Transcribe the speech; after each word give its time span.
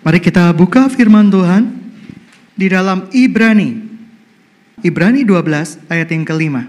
Mari 0.00 0.16
kita 0.16 0.48
buka 0.56 0.88
firman 0.88 1.28
Tuhan 1.28 1.76
di 2.56 2.72
dalam 2.72 3.12
Ibrani. 3.12 3.76
Ibrani 4.80 5.28
12 5.28 5.92
ayat 5.92 6.08
yang 6.08 6.24
kelima. 6.24 6.64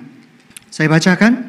Saya 0.68 0.92
bacakan. 0.92 1.48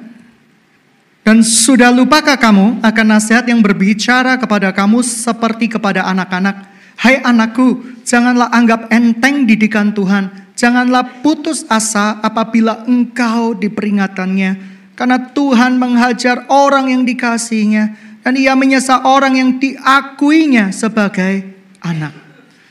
Dan 1.26 1.42
sudah 1.42 1.90
lupakah 1.90 2.38
kamu 2.38 2.82
akan 2.86 3.06
nasihat 3.06 3.46
yang 3.50 3.58
berbicara 3.58 4.38
kepada 4.38 4.70
kamu 4.70 5.02
seperti 5.02 5.74
kepada 5.74 6.06
anak-anak? 6.06 6.70
Hai 6.98 7.18
anakku, 7.18 7.82
janganlah 8.06 8.50
anggap 8.54 8.86
enteng 8.94 9.42
didikan 9.42 9.90
Tuhan. 9.90 10.54
Janganlah 10.54 11.18
putus 11.18 11.66
asa 11.66 12.22
apabila 12.22 12.86
engkau 12.86 13.58
diperingatannya. 13.58 14.50
Karena 14.94 15.18
Tuhan 15.34 15.82
menghajar 15.82 16.46
orang 16.46 16.94
yang 16.94 17.02
dikasihnya. 17.02 18.14
Dan 18.22 18.38
ia 18.38 18.54
menyesal 18.54 19.02
orang 19.02 19.34
yang 19.34 19.58
diakuinya 19.58 20.70
sebagai 20.70 21.61
anak. 21.82 22.14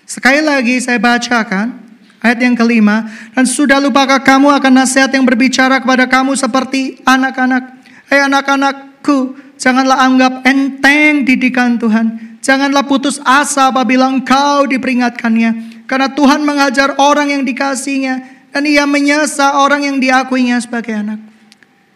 Sekali 0.07 0.43
lagi 0.43 0.79
saya 0.79 0.99
bacakan 0.99 1.81
ayat 2.23 2.39
yang 2.39 2.55
kelima. 2.55 3.09
Dan 3.33 3.43
sudah 3.49 3.81
lupakah 3.81 4.21
kamu 4.21 4.53
akan 4.61 4.73
nasihat 4.85 5.11
yang 5.11 5.25
berbicara 5.25 5.81
kepada 5.81 6.07
kamu 6.07 6.37
seperti 6.37 7.01
anak-anak. 7.03 7.63
Hai 8.07 8.27
anak-anakku, 8.27 9.35
janganlah 9.57 10.03
anggap 10.03 10.33
enteng 10.47 11.25
didikan 11.25 11.75
Tuhan. 11.81 12.39
Janganlah 12.41 12.85
putus 12.85 13.21
asa 13.21 13.69
apabila 13.69 14.09
engkau 14.09 14.65
diperingatkannya. 14.69 15.83
Karena 15.85 16.07
Tuhan 16.11 16.41
mengajar 16.41 16.95
orang 16.97 17.33
yang 17.33 17.43
dikasihnya. 17.43 18.41
Dan 18.51 18.67
ia 18.67 18.83
menyesa 18.83 19.63
orang 19.63 19.87
yang 19.87 19.95
diakuinya 19.95 20.59
sebagai 20.59 20.91
anak. 20.91 21.23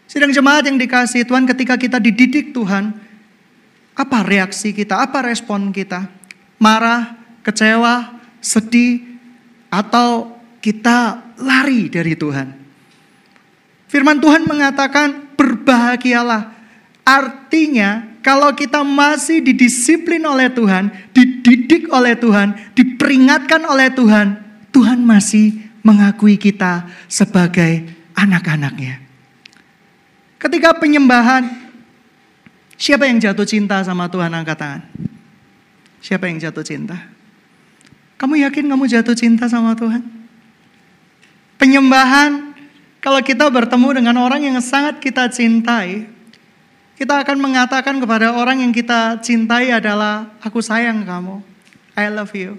Sidang 0.08 0.32
jemaat 0.32 0.64
yang 0.64 0.80
dikasih 0.80 1.28
Tuhan 1.28 1.44
ketika 1.44 1.76
kita 1.76 2.00
dididik 2.00 2.56
Tuhan. 2.56 2.96
Apa 3.92 4.24
reaksi 4.24 4.72
kita? 4.72 5.04
Apa 5.04 5.20
respon 5.20 5.68
kita? 5.68 6.15
Marah, 6.56 7.16
kecewa, 7.44 8.20
sedih, 8.40 9.18
atau 9.70 10.36
kita 10.60 11.22
lari 11.40 11.88
dari 11.92 12.16
Tuhan. 12.16 12.52
Firman 13.86 14.18
Tuhan 14.18 14.48
mengatakan 14.48 15.36
berbahagialah. 15.38 16.52
Artinya 17.06 18.18
kalau 18.18 18.50
kita 18.50 18.82
masih 18.82 19.38
didisiplin 19.38 20.18
oleh 20.26 20.50
Tuhan, 20.50 20.90
dididik 21.14 21.86
oleh 21.94 22.18
Tuhan, 22.18 22.58
diperingatkan 22.74 23.62
oleh 23.62 23.86
Tuhan, 23.94 24.42
Tuhan 24.74 24.98
masih 25.06 25.54
mengakui 25.86 26.34
kita 26.34 26.90
sebagai 27.06 27.86
anak-anaknya. 28.18 28.98
Ketika 30.42 30.74
penyembahan, 30.74 31.46
siapa 32.74 33.06
yang 33.06 33.22
jatuh 33.22 33.46
cinta 33.46 33.78
sama 33.86 34.10
Tuhan 34.10 34.34
angkat 34.34 34.58
tangan? 34.58 34.82
Siapa 36.06 36.30
yang 36.30 36.38
jatuh 36.38 36.62
cinta? 36.62 36.94
Kamu 38.14 38.38
yakin 38.38 38.70
kamu 38.70 38.86
jatuh 38.86 39.18
cinta 39.18 39.50
sama 39.50 39.74
Tuhan? 39.74 40.06
Penyembahan, 41.58 42.54
kalau 43.02 43.18
kita 43.26 43.50
bertemu 43.50 43.98
dengan 43.98 44.14
orang 44.22 44.46
yang 44.46 44.62
sangat 44.62 45.02
kita 45.02 45.26
cintai, 45.26 46.06
kita 46.94 47.26
akan 47.26 47.42
mengatakan 47.42 47.98
kepada 47.98 48.38
orang 48.38 48.62
yang 48.62 48.70
kita 48.70 49.18
cintai 49.18 49.74
adalah, 49.74 50.30
aku 50.38 50.62
sayang 50.62 51.02
kamu, 51.02 51.42
I 51.98 52.06
love 52.06 52.30
you. 52.38 52.54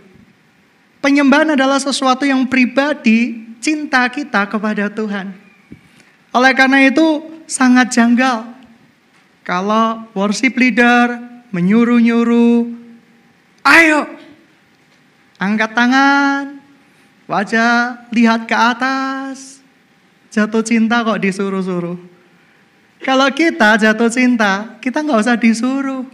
Penyembahan 1.00 1.56
adalah 1.56 1.80
sesuatu 1.80 2.28
yang 2.28 2.44
pribadi, 2.52 3.48
cinta 3.64 4.12
kita 4.12 4.44
kepada 4.52 4.92
Tuhan. 4.92 5.31
Oleh 6.36 6.52
karena 6.52 6.84
itu, 6.84 7.23
sangat 7.48 7.95
janggal. 7.95 8.44
Kalau 9.48 10.03
worship 10.12 10.59
leader 10.59 11.16
menyuruh-nyuruh, 11.56 12.77
Ayo, 13.68 14.08
angkat 15.36 15.76
tangan, 15.76 16.56
wajah 17.28 18.08
lihat 18.16 18.48
ke 18.48 18.56
atas. 18.56 19.59
Jatuh 20.32 20.64
cinta 20.64 21.04
kok 21.04 21.20
disuruh-suruh. 21.20 22.00
Kalau 23.03 23.28
kita 23.36 23.75
jatuh 23.75 24.08
cinta, 24.08 24.80
kita 24.80 25.03
nggak 25.03 25.19
usah 25.19 25.36
disuruh. 25.36 26.08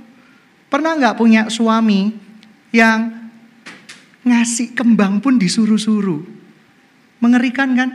Pernah 0.66 0.98
nggak 0.98 1.14
punya 1.14 1.46
suami 1.54 2.18
yang 2.74 3.30
ngasih 4.26 4.74
kembang 4.74 5.22
pun 5.22 5.38
disuruh-suruh? 5.38 6.26
Mengerikan 7.22 7.78
kan? 7.78 7.90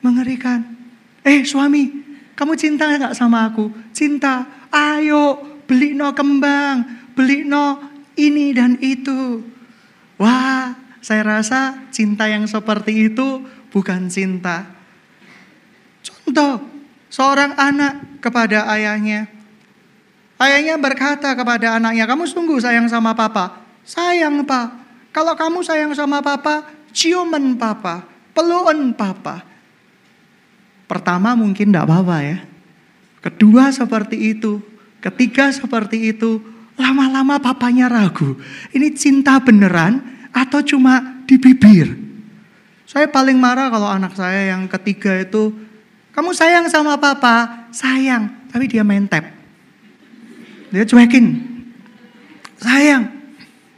Mengerikan. 0.00 0.64
Eh 1.20 1.44
suami, 1.44 1.92
kamu 2.32 2.56
cinta 2.56 2.88
nggak 2.88 3.12
sama 3.12 3.44
aku? 3.52 3.68
Cinta. 3.92 4.48
Ayo 4.72 5.36
beli 5.68 5.92
no 5.92 6.16
kembang, 6.16 7.12
beli 7.12 7.44
no 7.44 7.95
ini 8.16 8.56
dan 8.56 8.80
itu. 8.80 9.44
Wah, 10.16 10.74
saya 11.04 11.22
rasa 11.22 11.86
cinta 11.92 12.26
yang 12.26 12.48
seperti 12.48 13.12
itu 13.12 13.44
bukan 13.70 14.08
cinta. 14.10 14.66
Contoh, 16.02 16.64
seorang 17.12 17.54
anak 17.54 18.20
kepada 18.24 18.66
ayahnya. 18.74 19.28
Ayahnya 20.36 20.76
berkata 20.76 21.32
kepada 21.32 21.80
anaknya, 21.80 22.04
kamu 22.04 22.28
sungguh 22.28 22.60
sayang 22.60 22.90
sama 22.90 23.16
papa. 23.16 23.62
Sayang 23.86 24.44
pak, 24.44 24.68
kalau 25.14 25.32
kamu 25.32 25.64
sayang 25.64 25.92
sama 25.96 26.20
papa, 26.20 26.68
ciuman 26.92 27.56
papa, 27.56 28.04
pelukan 28.36 28.92
papa. 28.92 29.46
Pertama 30.84 31.32
mungkin 31.32 31.72
tidak 31.72 31.88
apa-apa 31.88 32.16
ya. 32.20 32.38
Kedua 33.24 33.72
seperti 33.74 34.36
itu. 34.36 34.62
Ketiga 35.02 35.50
seperti 35.50 36.14
itu. 36.14 36.38
Lama-lama 36.76 37.40
papanya 37.40 37.88
ragu. 37.88 38.36
Ini 38.72 38.92
cinta 38.92 39.40
beneran 39.40 40.04
atau 40.32 40.60
cuma 40.60 41.24
di 41.24 41.40
bibir? 41.40 41.96
Saya 42.84 43.08
paling 43.08 43.40
marah 43.40 43.72
kalau 43.72 43.88
anak 43.88 44.14
saya 44.14 44.54
yang 44.54 44.68
ketiga 44.68 45.24
itu, 45.24 45.50
kamu 46.12 46.32
sayang 46.36 46.68
sama 46.68 46.96
papa? 46.96 47.68
Sayang, 47.72 48.28
tapi 48.52 48.68
dia 48.68 48.84
main 48.84 49.04
tap. 49.04 49.26
Dia 50.70 50.84
cuekin. 50.84 51.44
Sayang. 52.60 53.08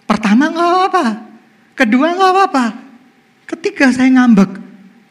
Pertama 0.06 0.50
nggak 0.50 0.70
apa-apa. 0.70 1.04
Kedua 1.75 2.15
nggak 2.15 2.32
apa-apa. 2.34 2.66
Ketiga 3.48 3.91
saya 3.91 4.10
ngambek. 4.12 4.50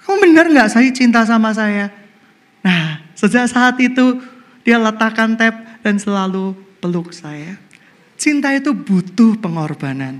Kamu 0.03 0.15
bener 0.23 0.45
nggak 0.51 0.71
saya 0.71 0.87
cinta 0.91 1.27
sama 1.27 1.51
saya? 1.51 1.91
Nah, 2.63 3.03
sejak 3.11 3.47
saat 3.51 3.75
itu 3.79 4.23
dia 4.63 4.79
letakkan 4.79 5.35
tap 5.35 5.55
dan 5.83 5.99
selalu 5.99 6.55
peluk 6.79 7.11
saya. 7.11 7.59
Cinta 8.17 8.51
itu 8.51 8.73
butuh 8.73 9.37
pengorbanan. 9.37 10.19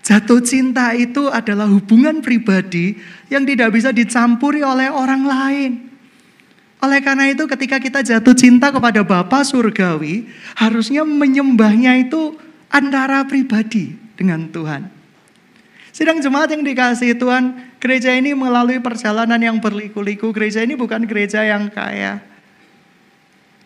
Jatuh 0.00 0.40
cinta 0.40 0.96
itu 0.96 1.28
adalah 1.28 1.68
hubungan 1.68 2.24
pribadi 2.24 2.96
yang 3.28 3.44
tidak 3.44 3.76
bisa 3.76 3.92
dicampuri 3.92 4.64
oleh 4.64 4.88
orang 4.88 5.22
lain. 5.28 5.72
Oleh 6.80 7.04
karena 7.04 7.28
itu 7.28 7.44
ketika 7.44 7.76
kita 7.76 8.00
jatuh 8.00 8.32
cinta 8.32 8.72
kepada 8.72 9.04
Bapa 9.04 9.44
Surgawi, 9.44 10.24
harusnya 10.56 11.04
menyembahnya 11.04 12.08
itu 12.08 12.40
antara 12.72 13.20
pribadi 13.28 13.98
dengan 14.16 14.48
Tuhan. 14.48 14.88
Sidang 15.92 16.22
jemaat 16.22 16.54
yang 16.54 16.62
dikasih 16.62 17.18
Tuhan, 17.18 17.76
gereja 17.82 18.14
ini 18.14 18.30
melalui 18.32 18.78
perjalanan 18.78 19.42
yang 19.42 19.58
berliku-liku. 19.58 20.30
Gereja 20.30 20.62
ini 20.62 20.78
bukan 20.78 21.02
gereja 21.04 21.42
yang 21.42 21.66
kaya. 21.68 22.22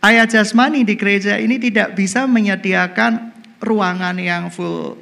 Ayat 0.02 0.32
jasmani 0.32 0.82
di 0.82 0.96
gereja 0.96 1.36
ini 1.38 1.60
tidak 1.60 1.94
bisa 1.94 2.24
menyediakan 2.24 3.31
ruangan 3.62 4.18
yang 4.18 4.50
full 4.50 4.98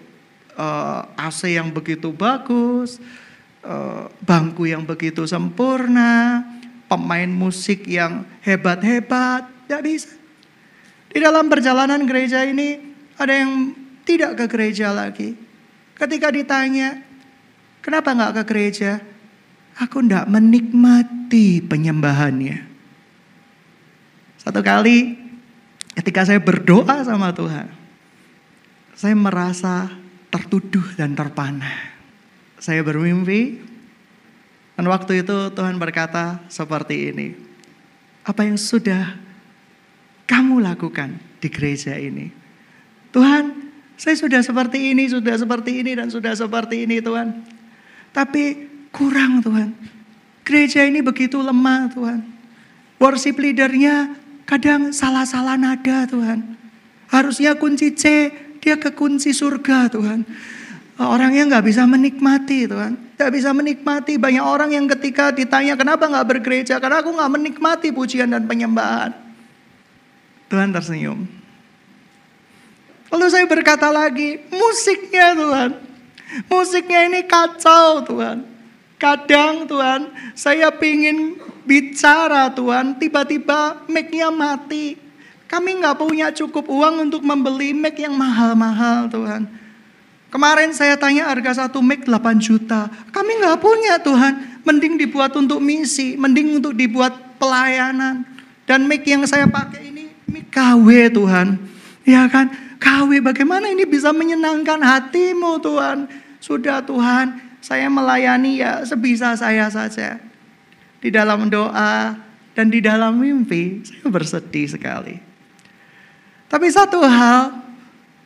uh, 0.54 1.02
eh, 1.08 1.26
AC 1.26 1.56
yang 1.56 1.72
begitu 1.72 2.12
bagus, 2.12 3.00
uh, 3.64 4.06
bangku 4.20 4.68
yang 4.68 4.84
begitu 4.84 5.24
sempurna, 5.24 6.44
pemain 6.86 7.28
musik 7.32 7.88
yang 7.88 8.28
hebat-hebat, 8.44 9.48
tidak 9.64 9.82
bisa. 9.82 10.12
Di 11.10 11.18
dalam 11.18 11.50
perjalanan 11.50 12.04
gereja 12.06 12.44
ini 12.46 12.78
ada 13.16 13.34
yang 13.34 13.74
tidak 14.04 14.36
ke 14.38 14.44
gereja 14.46 14.92
lagi. 14.94 15.34
Ketika 15.96 16.28
ditanya, 16.30 17.00
kenapa 17.82 18.12
nggak 18.14 18.34
ke 18.40 18.42
gereja? 18.46 19.00
Aku 19.80 20.04
tidak 20.04 20.28
menikmati 20.28 21.64
penyembahannya. 21.64 22.68
Satu 24.40 24.60
kali 24.60 25.16
ketika 25.96 26.24
saya 26.24 26.40
berdoa 26.40 27.04
sama 27.04 27.32
Tuhan, 27.32 27.79
saya 29.00 29.16
merasa 29.16 29.88
tertuduh 30.28 30.84
dan 30.92 31.16
terpana. 31.16 31.72
Saya 32.60 32.84
bermimpi, 32.84 33.56
dan 34.76 34.84
waktu 34.92 35.24
itu 35.24 35.48
Tuhan 35.56 35.80
berkata 35.80 36.44
seperti 36.52 37.08
ini. 37.08 37.32
Apa 38.28 38.44
yang 38.44 38.60
sudah 38.60 39.16
kamu 40.28 40.60
lakukan 40.60 41.16
di 41.40 41.48
gereja 41.48 41.96
ini? 41.96 42.28
Tuhan, 43.08 43.72
saya 43.96 44.20
sudah 44.20 44.44
seperti 44.44 44.92
ini, 44.92 45.08
sudah 45.08 45.32
seperti 45.32 45.80
ini, 45.80 45.96
dan 45.96 46.12
sudah 46.12 46.36
seperti 46.36 46.84
ini 46.84 47.00
Tuhan. 47.00 47.40
Tapi 48.12 48.68
kurang 48.92 49.40
Tuhan. 49.40 49.72
Gereja 50.44 50.84
ini 50.84 51.00
begitu 51.00 51.40
lemah 51.40 51.88
Tuhan. 51.88 52.20
Worship 53.00 53.40
leadernya 53.40 54.12
kadang 54.44 54.92
salah-salah 54.92 55.56
nada 55.56 56.04
Tuhan. 56.04 56.44
Harusnya 57.08 57.56
kunci 57.56 57.96
C, 57.96 58.28
dia 58.60 58.76
kekunci 58.76 59.32
surga 59.32 59.88
Tuhan. 59.90 60.22
Orang 61.00 61.32
yang 61.32 61.48
nggak 61.48 61.64
bisa 61.64 61.88
menikmati 61.88 62.68
Tuhan. 62.68 63.16
Nggak 63.16 63.32
bisa 63.32 63.50
menikmati. 63.56 64.20
Banyak 64.20 64.44
orang 64.44 64.70
yang 64.76 64.84
ketika 64.84 65.32
ditanya 65.32 65.72
kenapa 65.72 66.04
nggak 66.04 66.28
bergereja. 66.28 66.76
Karena 66.76 67.00
aku 67.00 67.16
nggak 67.16 67.32
menikmati 67.40 67.88
pujian 67.88 68.28
dan 68.28 68.44
penyembahan. 68.44 69.16
Tuhan 70.52 70.76
tersenyum. 70.76 71.24
Lalu 73.10 73.26
saya 73.32 73.48
berkata 73.48 73.88
lagi, 73.88 74.44
musiknya 74.52 75.32
Tuhan. 75.34 75.70
Musiknya 76.46 77.00
ini 77.08 77.24
kacau 77.26 78.04
Tuhan. 78.06 78.46
Kadang 79.00 79.64
Tuhan, 79.64 80.12
saya 80.36 80.68
pingin 80.68 81.40
bicara 81.64 82.52
Tuhan, 82.52 83.00
tiba-tiba 83.00 83.88
mic-nya 83.88 84.28
mati. 84.28 84.94
Kami 85.50 85.82
nggak 85.82 85.98
punya 85.98 86.30
cukup 86.30 86.70
uang 86.70 87.10
untuk 87.10 87.26
membeli 87.26 87.74
mic 87.74 87.98
yang 87.98 88.14
mahal-mahal 88.14 89.10
Tuhan. 89.10 89.50
Kemarin 90.30 90.70
saya 90.70 90.94
tanya 90.94 91.26
harga 91.26 91.66
satu 91.66 91.82
mic 91.82 92.06
8 92.06 92.38
juta. 92.38 92.86
Kami 93.10 93.42
nggak 93.42 93.58
punya 93.58 93.98
Tuhan. 93.98 94.62
Mending 94.62 94.94
dibuat 94.94 95.34
untuk 95.34 95.58
misi, 95.58 96.14
mending 96.14 96.62
untuk 96.62 96.78
dibuat 96.78 97.18
pelayanan. 97.42 98.22
Dan 98.62 98.86
mic 98.86 99.02
yang 99.02 99.26
saya 99.26 99.50
pakai 99.50 99.90
ini 99.90 100.06
mic 100.30 100.54
KW 100.54 101.10
Tuhan. 101.10 101.58
Ya 102.06 102.30
kan? 102.30 102.54
KW 102.78 103.18
bagaimana 103.18 103.74
ini 103.74 103.82
bisa 103.82 104.14
menyenangkan 104.14 104.78
hatimu 104.78 105.58
Tuhan. 105.58 106.06
Sudah 106.38 106.78
Tuhan, 106.78 107.58
saya 107.58 107.90
melayani 107.90 108.62
ya 108.62 108.86
sebisa 108.86 109.34
saya 109.34 109.66
saja. 109.66 110.22
Di 111.02 111.10
dalam 111.10 111.50
doa 111.50 112.14
dan 112.54 112.70
di 112.70 112.78
dalam 112.78 113.18
mimpi 113.18 113.82
saya 113.82 114.06
bersedih 114.06 114.70
sekali. 114.70 115.29
Tapi 116.50 116.66
satu 116.66 116.98
hal, 117.06 117.54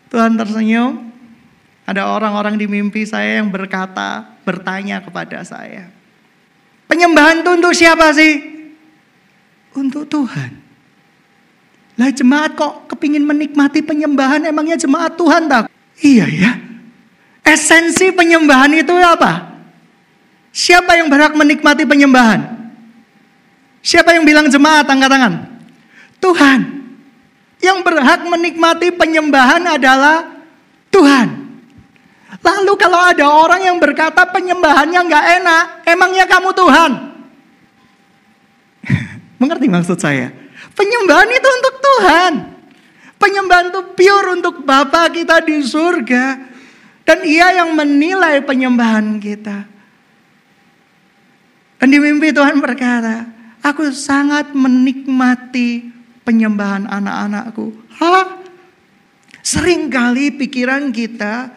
Tuhan 0.09 0.33
tersenyum, 0.41 1.13
ada 1.85 2.09
orang-orang 2.09 2.57
di 2.57 2.65
mimpi 2.65 3.05
saya 3.05 3.45
yang 3.45 3.53
berkata, 3.53 4.25
bertanya 4.49 5.05
kepada 5.05 5.45
saya. 5.45 5.93
Penyembahan 6.89 7.45
itu 7.45 7.51
untuk 7.53 7.77
siapa 7.77 8.09
sih? 8.17 8.41
Untuk 9.77 10.09
Tuhan. 10.09 10.57
Lah 12.01 12.11
jemaat 12.11 12.57
kok 12.57 12.91
kepingin 12.91 13.23
menikmati 13.23 13.85
penyembahan 13.85 14.43
emangnya 14.49 14.81
jemaat 14.81 15.15
Tuhan 15.15 15.47
tak? 15.47 15.71
Iya 16.01 16.27
ya. 16.27 16.53
Esensi 17.45 18.11
penyembahan 18.11 18.73
itu 18.73 18.91
apa? 18.99 19.53
Siapa 20.51 20.97
yang 20.97 21.13
berhak 21.13 21.37
menikmati 21.37 21.85
penyembahan? 21.85 22.41
Siapa 23.85 24.17
yang 24.17 24.25
bilang 24.25 24.49
jemaat 24.49 24.89
angkat 24.89 25.11
tangan? 25.13 25.35
Tuhan. 26.19 26.74
Yang 27.63 27.79
berhak 27.87 28.21
menikmati 28.27 28.89
penyembahan 28.95 29.63
adalah 29.79 30.27
Tuhan. 30.95 31.45
Lalu 32.45 32.73
kalau 32.77 33.01
ada 33.01 33.25
orang 33.25 33.63
yang 33.65 33.79
berkata 33.81 34.29
penyembahannya 34.29 35.01
nggak 35.01 35.27
enak, 35.41 35.65
emangnya 35.89 36.25
kamu 36.29 36.51
Tuhan? 36.53 36.93
Mengerti 39.41 39.67
maksud 39.71 39.97
saya? 39.97 40.29
Penyembahan 40.75 41.31
itu 41.31 41.49
untuk 41.49 41.75
Tuhan. 41.81 42.33
Penyembahan 43.17 43.73
itu 43.73 43.81
pure 43.97 44.29
untuk 44.37 44.61
Bapa 44.67 45.09
kita 45.09 45.41
di 45.41 45.63
surga. 45.65 46.53
Dan 47.05 47.19
ia 47.25 47.65
yang 47.65 47.73
menilai 47.73 48.45
penyembahan 48.45 49.21
kita. 49.21 49.69
Dan 51.81 51.89
di 51.93 52.01
mimpi 52.01 52.33
Tuhan 52.33 52.61
berkata, 52.65 53.29
aku 53.61 53.93
sangat 53.93 54.57
menikmati 54.57 55.94
penyembahan 56.25 56.89
anak-anakku. 56.89 57.71
Hah? 58.01 58.43
Seringkali 59.45 60.41
pikiran 60.41 60.89
kita 60.89 61.53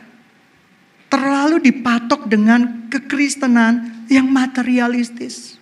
terlalu 1.07 1.63
dipatok 1.71 2.27
dengan 2.27 2.91
kekristenan 2.91 4.05
yang 4.11 4.27
materialistis. 4.27 5.55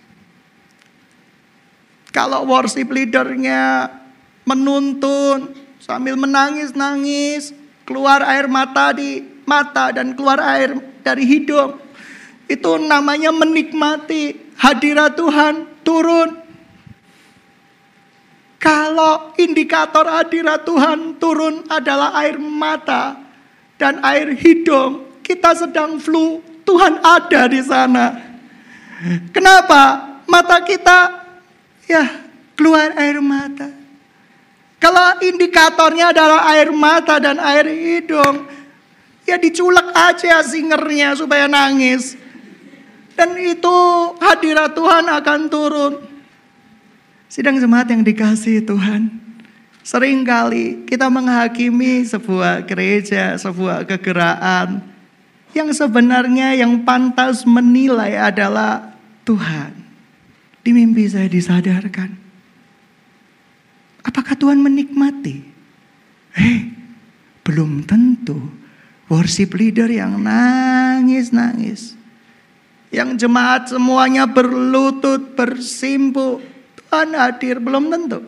Kalau 2.10 2.48
worship 2.50 2.90
leadernya 2.90 3.92
menuntun 4.42 5.54
sambil 5.78 6.18
menangis-nangis, 6.18 7.54
keluar 7.86 8.26
air 8.26 8.50
mata 8.50 8.90
di 8.90 9.22
mata 9.46 9.94
dan 9.94 10.18
keluar 10.18 10.42
air 10.42 10.74
dari 11.06 11.22
hidung. 11.22 11.78
Itu 12.50 12.78
namanya 12.82 13.30
menikmati 13.30 14.54
hadirat 14.58 15.14
Tuhan 15.14 15.54
turun. 15.86 16.45
Kalau 18.66 19.30
indikator 19.38 20.10
hadirat 20.10 20.66
Tuhan 20.66 21.22
turun 21.22 21.62
adalah 21.70 22.18
air 22.18 22.34
mata 22.34 23.14
dan 23.78 24.02
air 24.02 24.34
hidung, 24.34 25.22
kita 25.22 25.54
sedang 25.54 26.02
flu, 26.02 26.42
Tuhan 26.66 26.98
ada 26.98 27.46
di 27.46 27.62
sana. 27.62 28.18
Kenapa? 29.30 30.18
Mata 30.26 30.58
kita 30.66 31.14
ya 31.86 32.26
keluar 32.58 32.90
air 32.98 33.22
mata. 33.22 33.70
Kalau 34.82 35.22
indikatornya 35.22 36.10
adalah 36.10 36.50
air 36.50 36.74
mata 36.74 37.22
dan 37.22 37.38
air 37.38 37.70
hidung, 37.70 38.50
ya 39.22 39.38
diculek 39.38 39.94
aja 39.94 40.42
singernya 40.42 41.14
supaya 41.14 41.46
nangis. 41.46 42.18
Dan 43.14 43.38
itu 43.38 43.78
hadirat 44.18 44.74
Tuhan 44.74 45.06
akan 45.06 45.40
turun. 45.46 46.15
Sidang 47.26 47.58
jemaat 47.58 47.90
yang 47.90 48.06
dikasih 48.06 48.62
Tuhan. 48.62 49.10
Seringkali 49.86 50.86
kita 50.90 51.06
menghakimi 51.06 52.02
sebuah 52.02 52.66
gereja, 52.66 53.38
sebuah 53.38 53.86
kegeraan 53.86 54.82
yang 55.54 55.70
sebenarnya 55.70 56.58
yang 56.58 56.82
pantas 56.82 57.46
menilai 57.46 58.18
adalah 58.18 58.92
Tuhan. 59.22 59.72
Di 60.66 60.74
mimpi 60.74 61.06
saya 61.06 61.30
disadarkan. 61.30 62.10
Apakah 64.02 64.34
Tuhan 64.34 64.58
menikmati? 64.58 65.42
Hei, 66.34 66.70
belum 67.46 67.86
tentu. 67.86 68.38
Worship 69.06 69.54
leader 69.54 69.86
yang 69.86 70.18
nangis-nangis. 70.18 71.94
Yang 72.90 73.26
jemaat 73.26 73.70
semuanya 73.70 74.26
berlutut, 74.26 75.38
bersimpu. 75.38 76.42
Tuhan 76.96 77.12
hadir, 77.12 77.60
belum 77.60 77.92
tentu. 77.92 78.24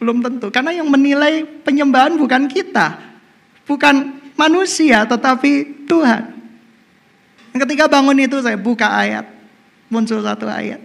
Belum 0.00 0.24
tentu. 0.24 0.48
Karena 0.48 0.72
yang 0.72 0.88
menilai 0.88 1.44
penyembahan 1.44 2.16
bukan 2.16 2.48
kita. 2.48 2.96
Bukan 3.68 4.16
manusia, 4.32 5.04
tetapi 5.04 5.84
Tuhan. 5.84 6.32
Ketika 7.52 7.84
bangun 7.84 8.16
itu 8.16 8.40
saya 8.40 8.56
buka 8.56 8.88
ayat. 8.88 9.28
Muncul 9.92 10.24
satu 10.24 10.48
ayat. 10.48 10.80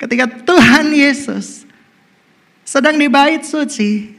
Ketika 0.00 0.24
Tuhan 0.48 0.96
Yesus 0.96 1.68
sedang 2.64 2.96
di 2.96 3.04
bait 3.04 3.44
suci. 3.44 4.16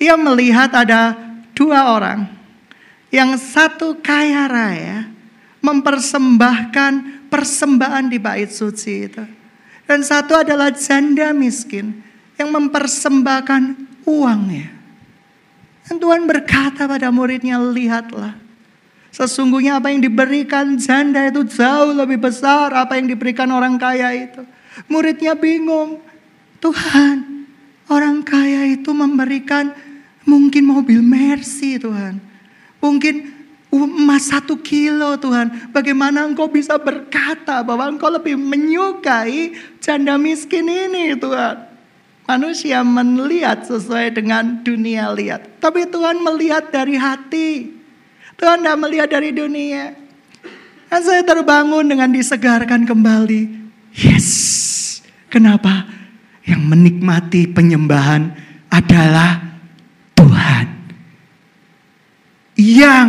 Ia 0.00 0.16
melihat 0.16 0.72
ada 0.72 1.12
dua 1.52 1.92
orang. 1.92 2.32
Yang 3.12 3.44
satu 3.44 3.98
kaya 4.00 4.48
raya 4.48 5.10
mempersembahkan 5.60 7.28
persembahan 7.28 8.08
di 8.08 8.16
bait 8.16 8.48
suci 8.48 8.94
itu. 9.04 9.24
Dan 9.88 10.04
satu 10.04 10.36
adalah 10.36 10.68
janda 10.76 11.32
miskin 11.32 12.04
yang 12.36 12.52
mempersembahkan 12.52 13.62
uangnya. 14.04 14.68
Dan 15.88 15.96
Tuhan 15.96 16.28
berkata 16.28 16.84
pada 16.84 17.08
muridnya, 17.08 17.56
lihatlah 17.56 18.36
Sesungguhnya 19.08 19.80
apa 19.80 19.88
yang 19.88 20.04
diberikan 20.04 20.76
janda 20.76 21.32
itu 21.32 21.42
jauh 21.48 21.96
lebih 21.96 22.20
besar 22.20 22.70
apa 22.76 23.00
yang 23.00 23.08
diberikan 23.08 23.48
orang 23.48 23.80
kaya 23.80 24.12
itu. 24.14 24.44
Muridnya 24.86 25.32
bingung. 25.34 25.98
Tuhan, 26.58 27.46
orang 27.88 28.20
kaya 28.26 28.68
itu 28.68 28.90
memberikan 28.90 29.72
mungkin 30.28 30.68
mobil 30.68 31.00
Mercy 31.00 31.80
Tuhan. 31.80 32.20
Mungkin 32.78 33.37
emas 33.68 34.32
satu 34.32 34.56
kilo 34.56 35.16
Tuhan. 35.20 35.72
Bagaimana 35.72 36.24
engkau 36.24 36.48
bisa 36.48 36.80
berkata 36.80 37.60
bahwa 37.60 37.88
engkau 37.88 38.08
lebih 38.08 38.36
menyukai 38.36 39.56
janda 39.80 40.16
miskin 40.16 40.68
ini 40.68 41.12
Tuhan. 41.16 41.68
Manusia 42.28 42.84
melihat 42.84 43.64
sesuai 43.64 44.12
dengan 44.12 44.60
dunia 44.60 45.08
lihat. 45.16 45.48
Tapi 45.64 45.88
Tuhan 45.88 46.20
melihat 46.20 46.68
dari 46.68 47.00
hati. 47.00 47.72
Tuhan 48.36 48.60
tidak 48.60 48.78
melihat 48.84 49.08
dari 49.08 49.32
dunia. 49.32 49.96
Dan 50.92 51.00
saya 51.04 51.24
terbangun 51.24 51.88
dengan 51.88 52.12
disegarkan 52.12 52.84
kembali. 52.84 53.48
Yes. 53.96 54.28
Kenapa? 55.32 55.88
Yang 56.44 56.62
menikmati 56.68 57.48
penyembahan 57.48 58.32
adalah 58.68 59.40
Tuhan. 60.16 60.66
Yang 62.60 63.08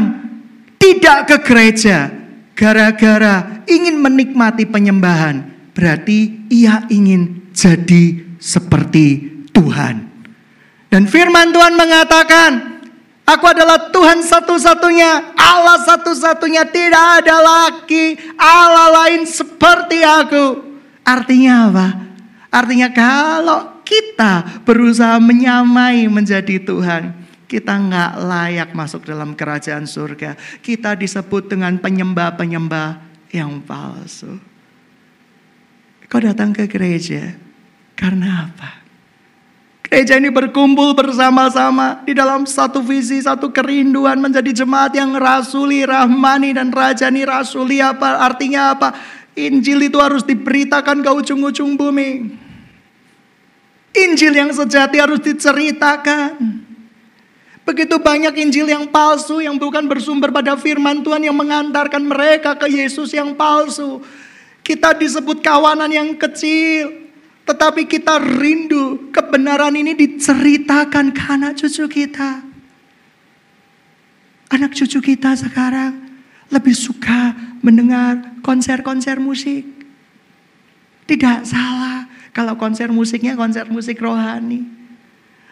tidak 0.89 1.29
ke 1.29 1.37
gereja 1.45 2.09
gara-gara 2.57 3.61
ingin 3.69 4.01
menikmati 4.01 4.65
penyembahan. 4.65 5.45
Berarti 5.77 6.49
ia 6.49 6.89
ingin 6.89 7.53
jadi 7.53 8.25
seperti 8.41 9.29
Tuhan. 9.53 10.09
Dan 10.89 11.05
firman 11.05 11.53
Tuhan 11.53 11.77
mengatakan, 11.77 12.81
Aku 13.29 13.45
adalah 13.45 13.93
Tuhan 13.93 14.25
satu-satunya, 14.25 15.37
Allah 15.37 15.77
satu-satunya, 15.85 16.65
tidak 16.65 17.21
ada 17.21 17.37
lagi 17.37 18.17
Allah 18.33 19.05
lain 19.05 19.21
seperti 19.29 20.01
aku. 20.01 20.65
Artinya 21.05 21.69
apa? 21.69 21.87
Artinya 22.49 22.89
kalau 22.89 23.85
kita 23.85 24.65
berusaha 24.65 25.21
menyamai 25.21 26.09
menjadi 26.09 26.57
Tuhan, 26.57 27.13
kita 27.49 27.73
nggak 27.73 28.11
layak 28.29 28.69
masuk 28.77 29.09
dalam 29.09 29.33
kerajaan 29.33 29.89
surga. 29.89 30.37
Kita 30.61 30.93
disebut 30.93 31.49
dengan 31.49 31.81
penyembah-penyembah 31.81 32.89
yang 33.33 33.65
palsu. 33.65 34.37
Kau 36.05 36.21
datang 36.21 36.53
ke 36.53 36.69
gereja 36.69 37.33
karena 37.97 38.49
apa? 38.49 38.85
Gereja 39.89 40.21
ini 40.21 40.29
berkumpul 40.29 40.93
bersama-sama 40.93 42.05
di 42.05 42.13
dalam 42.13 42.45
satu 42.45 42.85
visi, 42.85 43.17
satu 43.25 43.49
kerinduan 43.49 44.21
menjadi 44.21 44.61
jemaat 44.61 44.93
yang 44.93 45.17
rasuli, 45.17 45.81
rahmani, 45.81 46.53
dan 46.53 46.69
rajani. 46.69 47.25
Rasuli 47.25 47.81
apa? 47.81 48.21
Artinya 48.21 48.77
apa? 48.77 48.93
Injil 49.33 49.89
itu 49.89 49.97
harus 49.97 50.21
diberitakan 50.21 51.01
ke 51.01 51.09
ujung-ujung 51.09 51.73
bumi. 51.73 52.29
Injil 53.97 54.33
yang 54.37 54.53
sejati 54.53 55.01
harus 55.01 55.17
diceritakan. 55.25 56.68
Begitu 57.69 58.01
banyak 58.01 58.33
Injil 58.41 58.65
yang 58.65 58.89
palsu 58.89 59.45
yang 59.45 59.53
bukan 59.61 59.85
bersumber 59.85 60.33
pada 60.33 60.57
firman 60.57 61.05
Tuhan 61.05 61.21
yang 61.21 61.37
mengantarkan 61.37 62.01
mereka 62.01 62.57
ke 62.57 62.65
Yesus 62.65 63.13
yang 63.13 63.37
palsu. 63.37 64.01
Kita 64.65 64.97
disebut 64.97 65.37
kawanan 65.45 65.93
yang 65.93 66.17
kecil, 66.17 67.13
tetapi 67.45 67.85
kita 67.85 68.17
rindu 68.17 69.13
kebenaran 69.13 69.77
ini 69.77 69.93
diceritakan 69.93 71.13
ke 71.13 71.21
anak 71.29 71.61
cucu 71.61 71.85
kita. 71.85 72.41
Anak 74.49 74.73
cucu 74.73 74.97
kita 75.13 75.37
sekarang 75.37 76.09
lebih 76.49 76.73
suka 76.73 77.37
mendengar 77.61 78.41
konser-konser 78.41 79.21
musik. 79.21 79.61
Tidak 81.05 81.45
salah 81.45 82.09
kalau 82.33 82.57
konser 82.57 82.89
musiknya 82.89 83.37
konser 83.37 83.69
musik 83.69 84.01
rohani. 84.01 84.78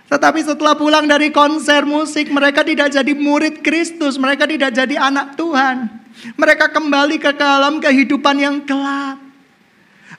Tetapi 0.07 0.39
setelah 0.39 0.71
pulang 0.71 1.03
dari 1.03 1.35
konser 1.35 1.83
musik, 1.83 2.31
mereka 2.31 2.63
tidak 2.63 2.95
jadi 2.95 3.11
murid 3.11 3.59
Kristus, 3.59 4.15
mereka 4.15 4.47
tidak 4.47 4.71
jadi 4.71 4.95
anak 4.95 5.35
Tuhan. 5.35 5.91
Mereka 6.39 6.71
kembali 6.71 7.19
ke 7.19 7.35
dalam 7.35 7.83
kehidupan 7.83 8.39
yang 8.39 8.63
gelap. 8.63 9.19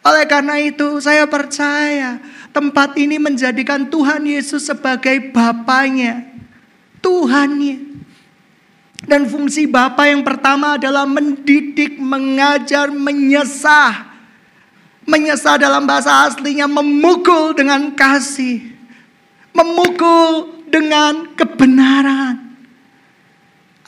Oleh 0.05 0.25
karena 0.29 0.61
itu 0.63 1.01
saya 1.03 1.27
percaya 1.27 2.23
tempat 2.53 2.95
ini 3.01 3.19
menjadikan 3.19 3.89
Tuhan 3.89 4.29
Yesus 4.29 4.69
sebagai 4.69 5.33
Bapaknya. 5.35 6.29
Tuhannya. 7.01 7.89
Dan 9.09 9.25
fungsi 9.25 9.65
Bapa 9.65 10.05
yang 10.05 10.21
pertama 10.21 10.77
adalah 10.77 11.09
mendidik, 11.09 11.97
mengajar, 11.97 12.93
menyesah. 12.93 14.05
Menyesah 15.09 15.57
dalam 15.57 15.89
bahasa 15.89 16.29
aslinya 16.29 16.69
memukul 16.69 17.57
dengan 17.57 17.97
kasih. 17.97 18.78
Memukul 19.59 20.63
dengan 20.71 21.35
kebenaran. 21.35 22.55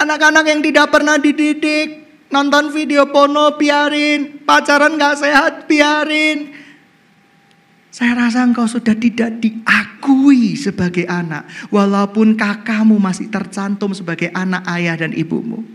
Anak-anak 0.00 0.44
yang 0.50 0.60
tidak 0.64 0.90
pernah 0.90 1.14
dididik, 1.20 2.10
Nonton 2.30 2.70
video 2.70 3.10
porno 3.10 3.58
biarin, 3.58 4.46
pacaran 4.46 4.94
gak 4.94 5.18
sehat 5.18 5.66
biarin. 5.66 6.54
Saya 7.90 8.14
rasa 8.14 8.46
engkau 8.46 8.70
sudah 8.70 8.94
tidak 8.94 9.42
diakui 9.42 10.54
sebagai 10.54 11.10
anak. 11.10 11.50
Walaupun 11.74 12.38
kakakmu 12.38 13.02
masih 13.02 13.26
tercantum 13.34 13.90
sebagai 13.90 14.30
anak 14.30 14.62
ayah 14.70 14.94
dan 14.94 15.10
ibumu. 15.10 15.66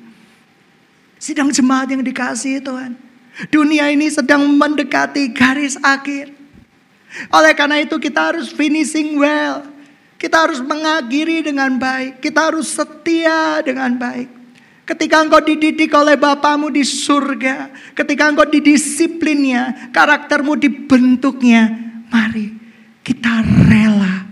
Sidang 1.19 1.51
jemaat 1.51 1.91
yang 1.91 1.99
dikasih 2.07 2.63
Tuhan. 2.63 2.95
Dunia 3.51 3.91
ini 3.91 4.07
sedang 4.07 4.47
mendekati 4.47 5.35
garis 5.35 5.75
akhir. 5.83 6.31
Oleh 7.35 7.51
karena 7.51 7.83
itu 7.83 7.99
kita 7.99 8.31
harus 8.31 8.47
finishing 8.47 9.19
well. 9.19 9.74
Kita 10.15 10.47
harus 10.47 10.63
mengakhiri 10.63 11.43
dengan 11.43 11.75
baik. 11.75 12.23
Kita 12.23 12.51
harus 12.51 12.71
setia 12.71 13.59
dengan 13.61 13.93
baik. 13.99 14.29
Ketika 14.85 15.25
engkau 15.25 15.41
dididik 15.41 15.89
oleh 15.97 16.13
Bapamu 16.13 16.69
di 16.69 16.85
surga, 16.85 17.73
ketika 17.97 18.29
engkau 18.29 18.45
didisiplinnya, 18.45 19.89
karaktermu 19.89 20.53
dibentuknya, 20.61 21.73
mari 22.13 22.53
kita 23.01 23.41
rela. 23.65 24.25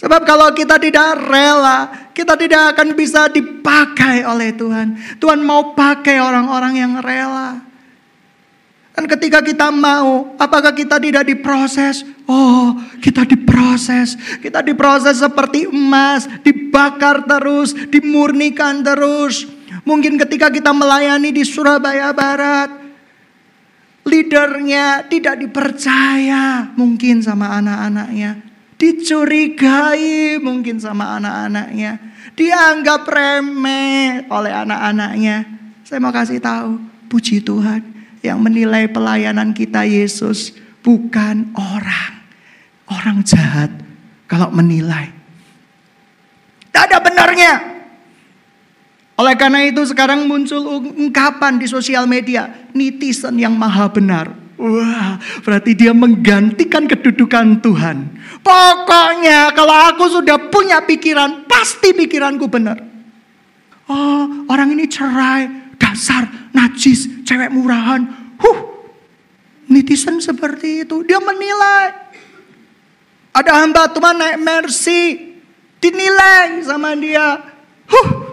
Sebab 0.00 0.24
kalau 0.24 0.48
kita 0.56 0.80
tidak 0.80 1.20
rela, 1.28 2.08
kita 2.16 2.32
tidak 2.40 2.72
akan 2.72 2.96
bisa 2.96 3.28
dipakai 3.28 4.24
oleh 4.24 4.56
Tuhan. 4.56 4.96
Tuhan 5.20 5.44
mau 5.44 5.76
pakai 5.76 6.16
orang-orang 6.16 6.80
yang 6.80 6.92
rela. 7.04 7.69
Dan 8.90 9.06
ketika 9.06 9.38
kita 9.40 9.70
mau, 9.70 10.34
apakah 10.34 10.74
kita 10.74 10.98
tidak 10.98 11.22
diproses? 11.22 12.02
Oh, 12.26 12.74
kita 12.98 13.22
diproses. 13.22 14.18
Kita 14.42 14.66
diproses 14.66 15.22
seperti 15.22 15.70
emas, 15.70 16.26
dibakar 16.42 17.22
terus, 17.22 17.72
dimurnikan 17.88 18.82
terus. 18.82 19.46
Mungkin 19.86 20.18
ketika 20.26 20.50
kita 20.50 20.74
melayani 20.74 21.30
di 21.30 21.46
Surabaya 21.46 22.10
Barat, 22.10 22.70
leadernya 24.02 25.06
tidak 25.06 25.38
dipercaya 25.38 26.74
mungkin 26.74 27.22
sama 27.22 27.62
anak-anaknya. 27.62 28.42
Dicurigai 28.74 30.42
mungkin 30.42 30.82
sama 30.82 31.14
anak-anaknya. 31.20 32.10
Dianggap 32.34 33.06
remeh 33.06 34.26
oleh 34.26 34.52
anak-anaknya. 34.52 35.36
Saya 35.86 35.98
mau 36.02 36.10
kasih 36.10 36.42
tahu, 36.42 36.80
puji 37.06 37.44
Tuhan 37.44 37.99
yang 38.20 38.40
menilai 38.40 38.88
pelayanan 38.88 39.52
kita 39.56 39.84
Yesus 39.84 40.56
bukan 40.84 41.52
orang. 41.56 42.20
Orang 42.90 43.22
jahat 43.22 43.70
kalau 44.26 44.50
menilai. 44.50 45.14
Tidak 46.66 46.82
ada 46.90 46.98
benarnya. 46.98 47.52
Oleh 49.20 49.36
karena 49.36 49.62
itu 49.68 49.84
sekarang 49.84 50.24
muncul 50.24 50.80
ungkapan 50.96 51.60
di 51.60 51.68
sosial 51.68 52.08
media, 52.08 52.48
netizen 52.72 53.36
yang 53.36 53.52
maha 53.52 53.86
benar. 53.92 54.32
Wah, 54.60 55.16
berarti 55.40 55.72
dia 55.72 55.92
menggantikan 55.96 56.84
kedudukan 56.84 57.64
Tuhan. 57.64 57.96
Pokoknya 58.44 59.56
kalau 59.56 59.76
aku 59.92 60.04
sudah 60.20 60.36
punya 60.52 60.84
pikiran, 60.84 61.48
pasti 61.48 61.96
pikiranku 61.96 62.44
benar. 62.48 62.80
Oh, 63.88 64.44
orang 64.52 64.76
ini 64.76 64.84
cerai, 64.84 65.69
dasar, 65.80 66.28
najis, 66.52 67.24
cewek 67.24 67.48
murahan. 67.48 68.04
Huh, 68.36 68.60
netizen 69.72 70.20
seperti 70.20 70.84
itu. 70.84 71.00
Dia 71.08 71.16
menilai. 71.16 72.12
Ada 73.32 73.64
hamba 73.64 73.88
Tuhan 73.88 74.20
naik 74.20 74.38
mercy, 74.44 75.32
dinilai 75.80 76.60
sama 76.60 76.92
dia. 76.92 77.40
Huh, 77.88 78.30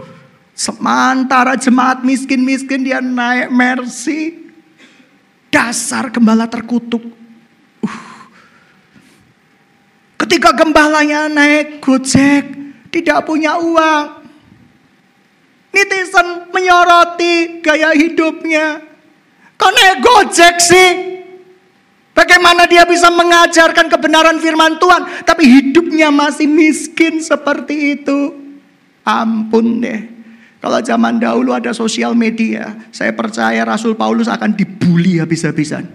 Sementara 0.57 1.53
jemaat 1.53 2.01
miskin-miskin 2.01 2.81
dia 2.81 2.97
naik 2.97 3.53
mercy. 3.53 4.49
Dasar 5.53 6.09
gembala 6.09 6.49
terkutuk. 6.49 7.05
Uh. 7.77 8.01
Ketika 10.17 10.57
gembalanya 10.57 11.29
naik 11.29 11.77
gojek, 11.77 12.57
tidak 12.89 13.21
punya 13.29 13.61
uang. 13.61 14.26
Netizen 15.71 16.49
menyoroti 16.49 17.61
gaya 17.61 17.93
hidupnya. 17.93 18.81
Kok 19.57 19.71
naik 19.73 19.97
gojek 20.01 20.55
sih? 20.61 20.91
Bagaimana 22.17 22.65
dia 22.65 22.81
bisa 22.81 23.13
mengajarkan 23.13 23.93
kebenaran 23.93 24.41
firman 24.41 24.81
Tuhan, 24.81 25.21
tapi 25.21 25.45
hidupnya 25.45 26.09
masih 26.09 26.49
miskin 26.49 27.21
seperti 27.21 27.93
itu? 27.93 28.33
Ampun 29.05 29.85
deh. 29.85 30.01
Kalau 30.57 30.81
zaman 30.81 31.21
dahulu 31.21 31.53
ada 31.53 31.69
sosial 31.77 32.17
media, 32.17 32.73
saya 32.89 33.13
percaya 33.13 33.61
Rasul 33.61 33.93
Paulus 33.93 34.25
akan 34.25 34.57
dibully 34.57 35.21
habis-habisan. 35.21 35.85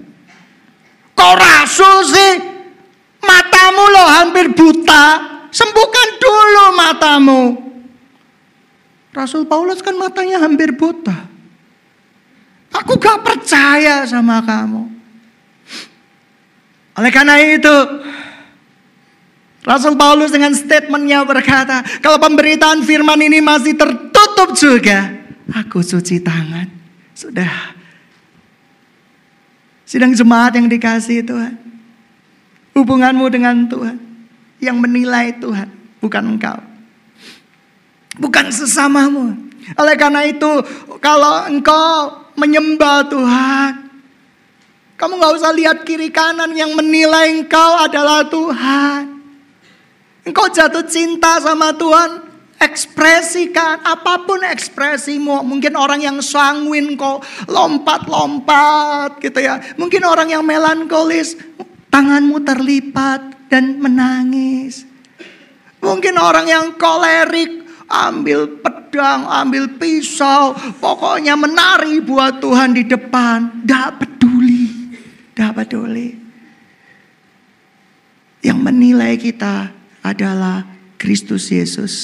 Kok 1.18 1.34
Rasul 1.34 1.96
sih? 2.06 2.32
Matamu 3.22 3.84
loh 3.90 4.08
hampir 4.22 4.54
buta. 4.54 5.06
Sembuhkan 5.50 6.08
dulu 6.22 6.64
matamu. 6.78 7.42
Rasul 9.12 9.44
Paulus 9.44 9.84
kan 9.84 9.92
matanya 10.00 10.40
hampir 10.40 10.72
buta. 10.72 11.28
Aku 12.72 12.96
gak 12.96 13.20
percaya 13.20 14.08
sama 14.08 14.40
kamu. 14.40 14.88
Oleh 16.96 17.12
karena 17.12 17.36
itu, 17.40 17.76
Rasul 19.68 19.94
Paulus 20.00 20.32
dengan 20.32 20.56
statementnya 20.56 21.22
berkata, 21.28 21.84
kalau 22.00 22.16
pemberitaan 22.16 22.80
firman 22.82 23.20
ini 23.20 23.44
masih 23.44 23.76
tertutup 23.76 24.56
juga, 24.56 25.12
aku 25.52 25.84
cuci 25.84 26.24
tangan. 26.24 26.66
Sudah. 27.12 27.76
Sidang 29.84 30.16
jemaat 30.16 30.56
yang 30.56 30.72
dikasih 30.72 31.20
Tuhan. 31.20 31.54
Hubunganmu 32.72 33.28
dengan 33.28 33.68
Tuhan. 33.68 34.00
Yang 34.56 34.76
menilai 34.80 35.36
Tuhan, 35.36 35.68
bukan 36.00 36.24
engkau. 36.24 36.71
Bukan 38.16 38.52
sesamamu. 38.52 39.36
Oleh 39.78 39.94
karena 39.96 40.26
itu, 40.26 40.50
kalau 40.98 41.46
engkau 41.46 42.24
menyembah 42.34 43.06
Tuhan, 43.06 43.72
kamu 44.98 45.12
gak 45.18 45.34
usah 45.38 45.52
lihat 45.54 45.78
kiri 45.82 46.10
kanan 46.14 46.54
yang 46.54 46.74
menilai 46.78 47.30
engkau 47.30 47.78
adalah 47.78 48.26
Tuhan. 48.26 49.18
Engkau 50.22 50.46
jatuh 50.50 50.86
cinta 50.86 51.42
sama 51.42 51.74
Tuhan, 51.74 52.22
ekspresikan 52.62 53.82
apa 53.82 54.22
pun 54.22 54.38
ekspresimu. 54.46 55.42
Mungkin 55.42 55.74
orang 55.74 55.98
yang 55.98 56.22
sanguin 56.22 56.94
kok 56.94 57.26
lompat-lompat 57.50 59.18
gitu 59.18 59.42
ya. 59.42 59.58
Mungkin 59.74 60.06
orang 60.06 60.30
yang 60.30 60.46
melankolis, 60.46 61.34
tanganmu 61.90 62.38
terlipat 62.46 63.50
dan 63.50 63.82
menangis. 63.82 64.86
Mungkin 65.82 66.14
orang 66.14 66.46
yang 66.46 66.64
kolerik, 66.78 67.61
ambil 67.92 68.48
pedang, 68.64 69.28
ambil 69.28 69.68
pisau, 69.76 70.56
pokoknya 70.80 71.36
menari 71.36 72.00
buat 72.00 72.40
Tuhan 72.40 72.72
di 72.72 72.88
depan. 72.88 73.62
Tidak 73.62 73.88
peduli, 74.00 74.64
tidak 75.36 75.52
peduli. 75.60 76.08
Yang 78.42 78.58
menilai 78.58 79.14
kita 79.20 79.70
adalah 80.02 80.64
Kristus 80.96 81.52
Yesus. 81.52 81.94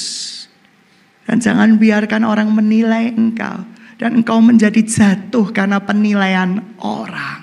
Dan 1.25 1.41
jangan 1.41 1.81
biarkan 1.81 2.23
orang 2.23 2.53
menilai 2.53 3.11
engkau. 3.11 3.65
Dan 3.99 4.23
engkau 4.23 4.39
menjadi 4.39 4.79
jatuh 4.79 5.51
karena 5.51 5.83
penilaian 5.83 6.63
orang. 6.79 7.43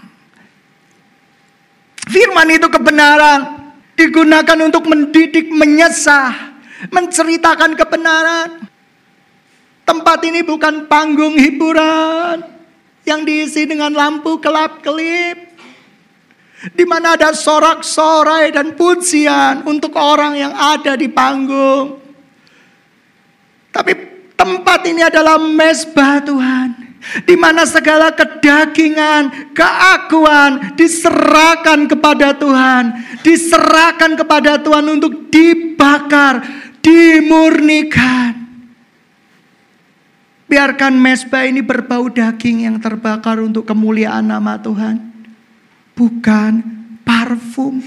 Firman 2.08 2.48
itu 2.56 2.72
kebenaran. 2.72 3.68
Digunakan 3.96 4.60
untuk 4.60 4.92
mendidik, 4.92 5.52
menyesah, 5.52 6.55
menceritakan 6.92 7.78
kebenaran. 7.78 8.50
Tempat 9.86 10.20
ini 10.26 10.42
bukan 10.42 10.90
panggung 10.90 11.38
hiburan 11.38 12.42
yang 13.06 13.22
diisi 13.22 13.70
dengan 13.70 13.94
lampu 13.94 14.42
kelap-kelip. 14.42 15.54
Di 16.74 16.82
mana 16.82 17.14
ada 17.14 17.30
sorak-sorai 17.30 18.50
dan 18.50 18.74
pujian 18.74 19.62
untuk 19.70 19.94
orang 19.94 20.34
yang 20.34 20.54
ada 20.56 20.98
di 20.98 21.06
panggung. 21.06 22.02
Tapi 23.70 23.94
tempat 24.34 24.82
ini 24.90 25.06
adalah 25.06 25.38
mesbah 25.38 26.26
Tuhan 26.26 26.86
di 27.24 27.38
mana 27.38 27.70
segala 27.70 28.10
kedagingan, 28.10 29.54
keakuan 29.54 30.74
diserahkan 30.74 31.86
kepada 31.86 32.34
Tuhan, 32.34 32.84
diserahkan 33.22 34.18
kepada 34.18 34.58
Tuhan 34.58 34.86
untuk 34.90 35.30
dibakar, 35.30 36.42
dimurnikan. 36.86 38.46
Biarkan 40.46 40.94
mesbah 41.02 41.50
ini 41.50 41.66
berbau 41.66 42.06
daging 42.06 42.70
yang 42.70 42.78
terbakar 42.78 43.42
untuk 43.42 43.66
kemuliaan 43.66 44.30
nama 44.30 44.62
Tuhan. 44.62 45.02
Bukan 45.98 46.54
parfum, 47.02 47.82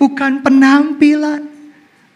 bukan 0.00 0.40
penampilan, 0.40 1.44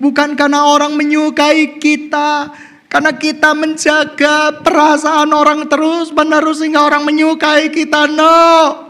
bukan 0.01 0.33
karena 0.33 0.65
orang 0.65 0.97
menyukai 0.97 1.77
kita, 1.77 2.49
karena 2.89 3.13
kita 3.13 3.53
menjaga 3.53 4.65
perasaan 4.65 5.29
orang 5.37 5.69
terus 5.69 6.09
menerus 6.17 6.65
sehingga 6.65 6.89
orang 6.89 7.05
menyukai 7.05 7.69
kita. 7.69 8.09
No. 8.09 8.89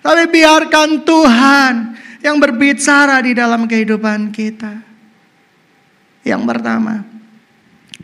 Tapi 0.00 0.24
biarkan 0.32 1.04
Tuhan 1.04 1.72
yang 2.24 2.40
berbicara 2.40 3.20
di 3.20 3.36
dalam 3.36 3.68
kehidupan 3.68 4.32
kita. 4.32 4.87
Yang 6.28 6.44
pertama, 6.44 7.08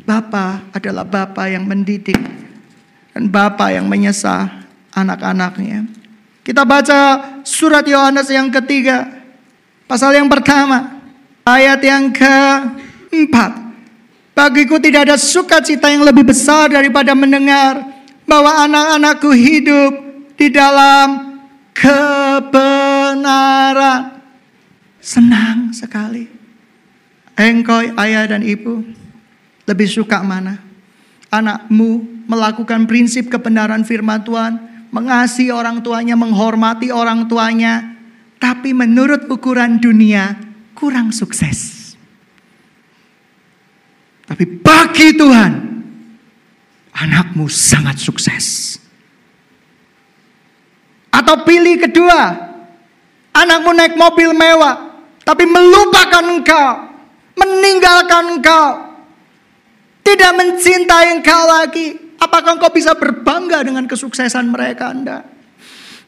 Bapa 0.08 0.64
adalah 0.72 1.04
Bapa 1.04 1.44
yang 1.44 1.68
mendidik 1.68 2.16
dan 3.12 3.28
Bapa 3.28 3.68
yang 3.68 3.84
menyesah 3.84 4.64
anak-anaknya. 4.96 5.84
Kita 6.40 6.64
baca 6.64 7.20
surat 7.44 7.84
Yohanes 7.84 8.32
yang 8.32 8.48
ketiga, 8.48 9.06
pasal 9.84 10.16
yang 10.16 10.32
pertama, 10.32 11.04
ayat 11.44 11.84
yang 11.84 12.08
keempat. 12.08 13.60
Bagiku 14.34 14.82
tidak 14.82 15.06
ada 15.06 15.20
sukacita 15.20 15.92
yang 15.92 16.02
lebih 16.02 16.26
besar 16.26 16.66
daripada 16.72 17.14
mendengar 17.14 17.86
bahwa 18.26 18.66
anak-anakku 18.66 19.30
hidup 19.30 19.94
di 20.34 20.50
dalam 20.50 21.38
kebenaran. 21.70 23.22
Senang 24.98 25.70
sekali. 25.70 26.33
Engkau 27.34 27.82
ayah 27.98 28.30
dan 28.30 28.46
ibu 28.46 28.86
lebih 29.66 29.88
suka 29.90 30.22
mana? 30.22 30.62
Anakmu 31.34 32.24
melakukan 32.30 32.86
prinsip 32.86 33.26
kebenaran 33.26 33.82
firman 33.82 34.22
Tuhan, 34.22 34.54
mengasihi 34.94 35.50
orang 35.50 35.82
tuanya, 35.82 36.14
menghormati 36.14 36.94
orang 36.94 37.26
tuanya, 37.26 37.98
tapi 38.38 38.70
menurut 38.70 39.26
ukuran 39.26 39.82
dunia 39.82 40.38
kurang 40.78 41.10
sukses. 41.10 41.82
Tapi 44.24 44.44
bagi 44.46 45.18
Tuhan, 45.18 45.52
anakmu 46.94 47.50
sangat 47.50 47.98
sukses. 48.00 48.78
Atau 51.10 51.42
pilih 51.42 51.82
kedua, 51.82 52.34
anakmu 53.34 53.70
naik 53.74 53.94
mobil 53.98 54.30
mewah, 54.32 55.02
tapi 55.22 55.44
melupakan 55.46 56.24
engkau, 56.24 56.68
meninggalkan 57.34 58.38
engkau, 58.38 58.68
tidak 60.06 60.32
mencintai 60.38 61.18
engkau 61.18 61.42
lagi. 61.46 61.86
Apakah 62.18 62.56
engkau 62.56 62.70
bisa 62.72 62.94
berbangga 62.94 63.60
dengan 63.66 63.84
kesuksesan 63.84 64.48
mereka? 64.48 64.94
Anda? 64.94 65.26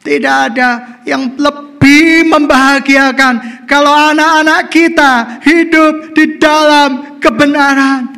Tidak 0.01 0.35
ada 0.53 1.01
yang 1.03 1.35
lebih 1.35 2.31
membahagiakan 2.31 3.67
kalau 3.67 3.91
anak-anak 3.91 4.71
kita 4.71 5.43
hidup 5.43 6.15
di 6.15 6.39
dalam 6.39 7.19
kebenaran. 7.19 8.15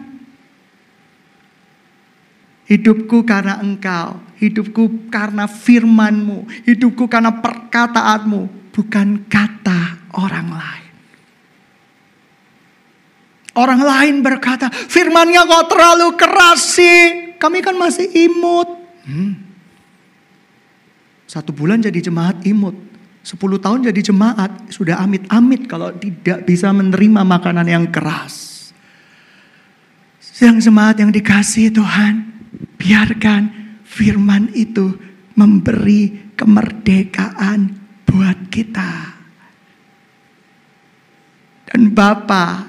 Hidupku 2.69 3.26
karena 3.26 3.58
engkau, 3.58 4.22
hidupku 4.38 5.10
karena 5.10 5.50
firmanmu, 5.50 6.69
hidupku 6.69 7.10
karena 7.10 7.34
perkataanmu, 7.34 8.69
bukan 8.69 9.26
kata 9.26 10.13
orang 10.13 10.54
lain. 10.54 10.88
Orang 13.60 13.84
lain 13.84 14.24
berkata, 14.24 14.72
firmannya 14.72 15.43
kok 15.43 15.67
terlalu 15.67 16.15
keras 16.15 16.80
sih. 16.80 17.36
Kami 17.36 17.60
kan 17.60 17.76
masih 17.76 18.08
imut. 18.08 18.72
Hmm. 19.04 19.36
Satu 21.28 21.52
bulan 21.52 21.84
jadi 21.84 22.00
jemaat 22.00 22.39
imut. 22.48 22.80
Sepuluh 23.19 23.60
tahun 23.60 23.91
jadi 23.91 24.00
jemaat. 24.00 24.72
Sudah 24.72 25.04
amit-amit 25.04 25.67
kalau 25.67 25.91
tidak 25.91 26.48
bisa 26.48 26.72
menerima 26.72 27.28
makanan 27.28 27.67
yang 27.67 27.86
keras. 27.91 28.72
Yang 30.39 30.72
jemaat 30.72 30.95
yang 31.04 31.12
dikasih 31.12 31.76
Tuhan. 31.76 32.32
Biarkan 32.80 33.52
firman 33.84 34.56
itu 34.56 34.95
memberi 35.36 36.32
kemerdekaan 36.39 37.76
buat 38.08 38.39
kita. 38.48 39.19
Dan 41.67 41.91
Bapa 41.91 42.68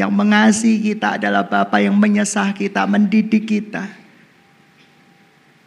yang 0.00 0.08
mengasihi 0.08 0.96
kita 0.96 1.20
adalah 1.20 1.44
Bapa 1.44 1.76
yang 1.76 1.92
menyesah 2.00 2.56
kita, 2.56 2.88
mendidik 2.88 3.44
kita. 3.44 3.84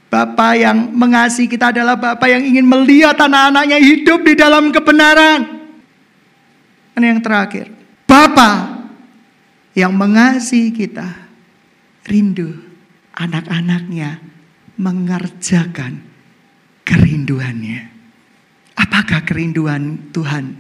Bapa 0.10 0.58
yang 0.58 0.94
mengasihi 0.94 1.50
kita 1.50 1.70
adalah 1.70 1.94
Bapa 1.94 2.26
yang 2.26 2.42
ingin 2.42 2.66
melihat 2.66 3.18
anak-anaknya 3.18 3.78
hidup 3.78 4.26
di 4.26 4.34
dalam 4.34 4.74
kebenaran. 4.74 5.42
Dan 6.94 7.02
yang 7.02 7.22
terakhir, 7.22 7.70
Bapa 8.10 8.82
yang 9.74 9.94
mengasihi 9.94 10.70
kita 10.70 11.10
rindu 12.06 12.58
anak-anaknya 13.14 14.22
mengerjakan 14.78 16.02
kerinduannya. 16.86 17.90
Apakah 18.78 19.22
kerinduan 19.26 20.10
Tuhan? 20.14 20.58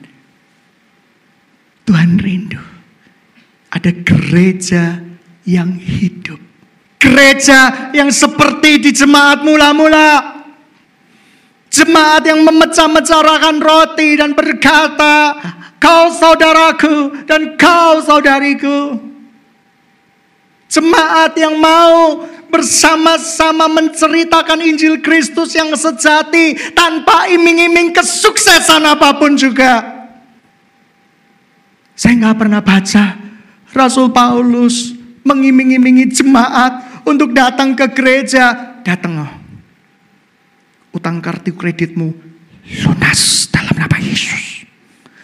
Tuhan 1.86 2.18
rindu. 2.22 2.73
Ada 3.74 3.90
gereja 3.90 5.02
yang 5.50 5.74
hidup 5.82 6.44
Gereja 7.04 7.92
yang 7.92 8.08
seperti 8.16 8.80
di 8.80 8.96
jemaat 8.96 9.44
mula-mula. 9.44 10.40
Jemaat 11.68 12.24
yang 12.24 12.48
memecah-mecahkan 12.48 13.60
roti 13.60 14.16
dan 14.16 14.32
berkata, 14.32 15.36
kau 15.84 16.16
saudaraku 16.16 17.28
dan 17.28 17.60
kau 17.60 18.00
saudariku. 18.00 19.04
Jemaat 20.72 21.36
yang 21.36 21.60
mau 21.60 22.24
bersama-sama 22.48 23.68
menceritakan 23.68 24.64
Injil 24.64 25.04
Kristus 25.04 25.52
yang 25.60 25.76
sejati 25.76 26.72
tanpa 26.72 27.28
iming-iming 27.28 27.92
kesuksesan 27.92 28.80
apa 28.80 29.12
pun 29.20 29.36
juga. 29.36 30.08
Saya 32.00 32.16
nggak 32.16 32.38
pernah 32.40 32.64
baca 32.64 33.23
Rasul 33.74 34.14
Paulus 34.14 34.94
mengiming-imingi 35.26 36.14
jemaat 36.14 37.04
untuk 37.04 37.34
datang 37.34 37.74
ke 37.74 37.90
gereja. 37.92 38.78
Datang. 38.86 39.42
Utang 40.94 41.18
kartu 41.20 41.52
kreditmu 41.58 42.14
lunas 42.86 43.50
dalam 43.50 43.76
nama 43.76 43.98
Yesus. 44.00 44.64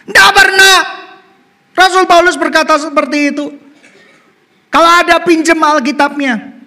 Tidak 0.04 0.30
pernah. 0.34 0.76
Rasul 1.72 2.04
Paulus 2.04 2.36
berkata 2.36 2.76
seperti 2.76 3.32
itu. 3.32 3.46
Kalau 4.68 4.90
ada 4.90 5.22
pinjam 5.22 5.56
Alkitabnya. 5.56 6.58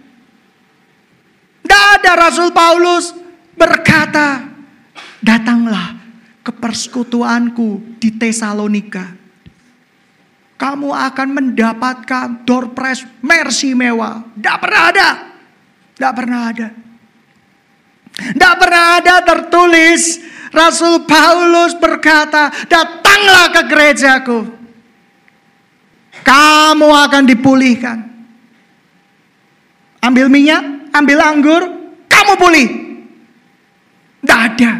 Tidak 1.64 1.84
ada 2.00 2.12
Rasul 2.28 2.52
Paulus 2.52 3.16
berkata, 3.56 4.44
datanglah 5.24 5.96
ke 6.44 6.52
persekutuanku 6.52 8.00
di 8.04 8.12
Tesalonika. 8.12 9.23
Kamu 10.64 10.96
akan 10.96 11.28
mendapatkan 11.36 12.48
door 12.48 12.72
prize 12.72 13.04
mercy 13.20 13.76
mewah. 13.76 14.24
Tidak 14.32 14.58
pernah 14.64 14.82
ada. 14.96 15.10
Tidak 15.92 16.14
pernah 16.16 16.40
ada. 16.48 16.68
Tidak 18.16 18.54
pernah 18.56 18.84
ada 18.96 19.16
tertulis 19.28 20.24
Rasul 20.56 21.04
Paulus 21.04 21.76
berkata, 21.76 22.48
datanglah 22.72 23.52
ke 23.52 23.62
gerejaku. 23.68 24.40
Kamu 26.24 26.90
akan 26.96 27.24
dipulihkan. 27.28 27.98
Ambil 30.00 30.32
minyak, 30.32 30.64
ambil 30.96 31.20
anggur, 31.20 31.62
kamu 32.08 32.34
pulih. 32.40 32.68
Tidak 34.24 34.40
ada. 34.40 34.72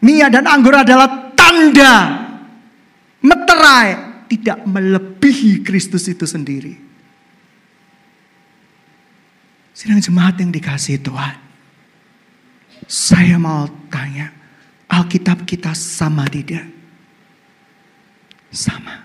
Minyak 0.00 0.30
dan 0.32 0.48
anggur 0.48 0.72
adalah 0.80 1.36
tanda 1.36 2.25
meterai 3.26 3.88
tidak 4.30 4.62
melebihi 4.62 5.66
Kristus 5.66 6.06
itu 6.06 6.22
sendiri. 6.22 6.78
Sedang 9.74 9.98
jemaat 10.00 10.38
yang 10.38 10.54
dikasih 10.54 11.02
Tuhan. 11.02 11.36
Saya 12.86 13.36
mau 13.36 13.66
tanya, 13.90 14.30
Alkitab 14.86 15.42
kita 15.42 15.74
sama 15.74 16.24
tidak? 16.30 16.64
Sama. 18.54 19.04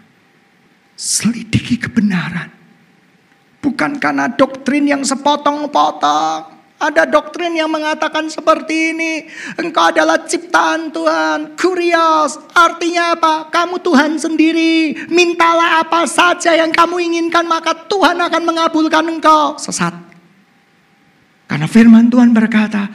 Selidiki 0.96 1.82
kebenaran. 1.82 2.54
Bukan 3.60 3.98
karena 3.98 4.30
doktrin 4.30 4.86
yang 4.86 5.02
sepotong-potong. 5.02 6.61
Ada 6.82 7.06
doktrin 7.06 7.54
yang 7.54 7.70
mengatakan 7.70 8.26
seperti 8.26 8.98
ini. 8.98 9.30
Engkau 9.62 9.94
adalah 9.94 10.26
ciptaan 10.26 10.89
Tuhan. 10.89 11.54
Kurios. 11.54 12.41
Artinya 12.58 13.13
apa? 13.13 13.54
Kamu 13.54 13.78
Tuhan 13.86 14.17
sendiri. 14.17 14.98
Mintalah 15.13 15.86
apa 15.86 16.10
saja 16.10 16.58
yang 16.58 16.74
kamu 16.74 16.98
inginkan. 17.13 17.46
Maka 17.46 17.86
Tuhan 17.86 18.17
akan 18.17 18.41
mengabulkan 18.41 19.06
engkau. 19.06 19.62
Sesat. 19.62 19.94
Karena 21.46 21.70
firman 21.70 22.10
Tuhan 22.10 22.34
berkata. 22.34 22.89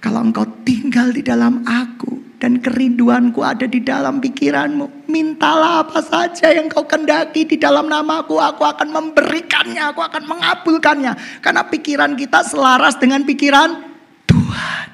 Kalau 0.00 0.24
engkau 0.24 0.48
tinggal 0.64 1.12
di 1.12 1.20
dalam 1.20 1.60
aku. 1.68 2.01
Dan 2.42 2.58
kerinduanku 2.58 3.38
ada 3.38 3.70
di 3.70 3.78
dalam 3.78 4.18
pikiranmu. 4.18 5.06
Mintalah 5.06 5.86
apa 5.86 6.02
saja 6.02 6.50
yang 6.50 6.66
kau 6.66 6.82
kendaki 6.82 7.46
di 7.46 7.54
dalam 7.54 7.86
namaku. 7.86 8.34
Aku 8.34 8.66
akan 8.66 8.90
memberikannya, 8.90 9.78
aku 9.94 10.02
akan 10.02 10.26
mengabulkannya. 10.26 11.38
Karena 11.38 11.62
pikiran 11.70 12.18
kita 12.18 12.42
selaras 12.42 12.98
dengan 12.98 13.22
pikiran 13.22 13.78
Tuhan. 14.26 14.86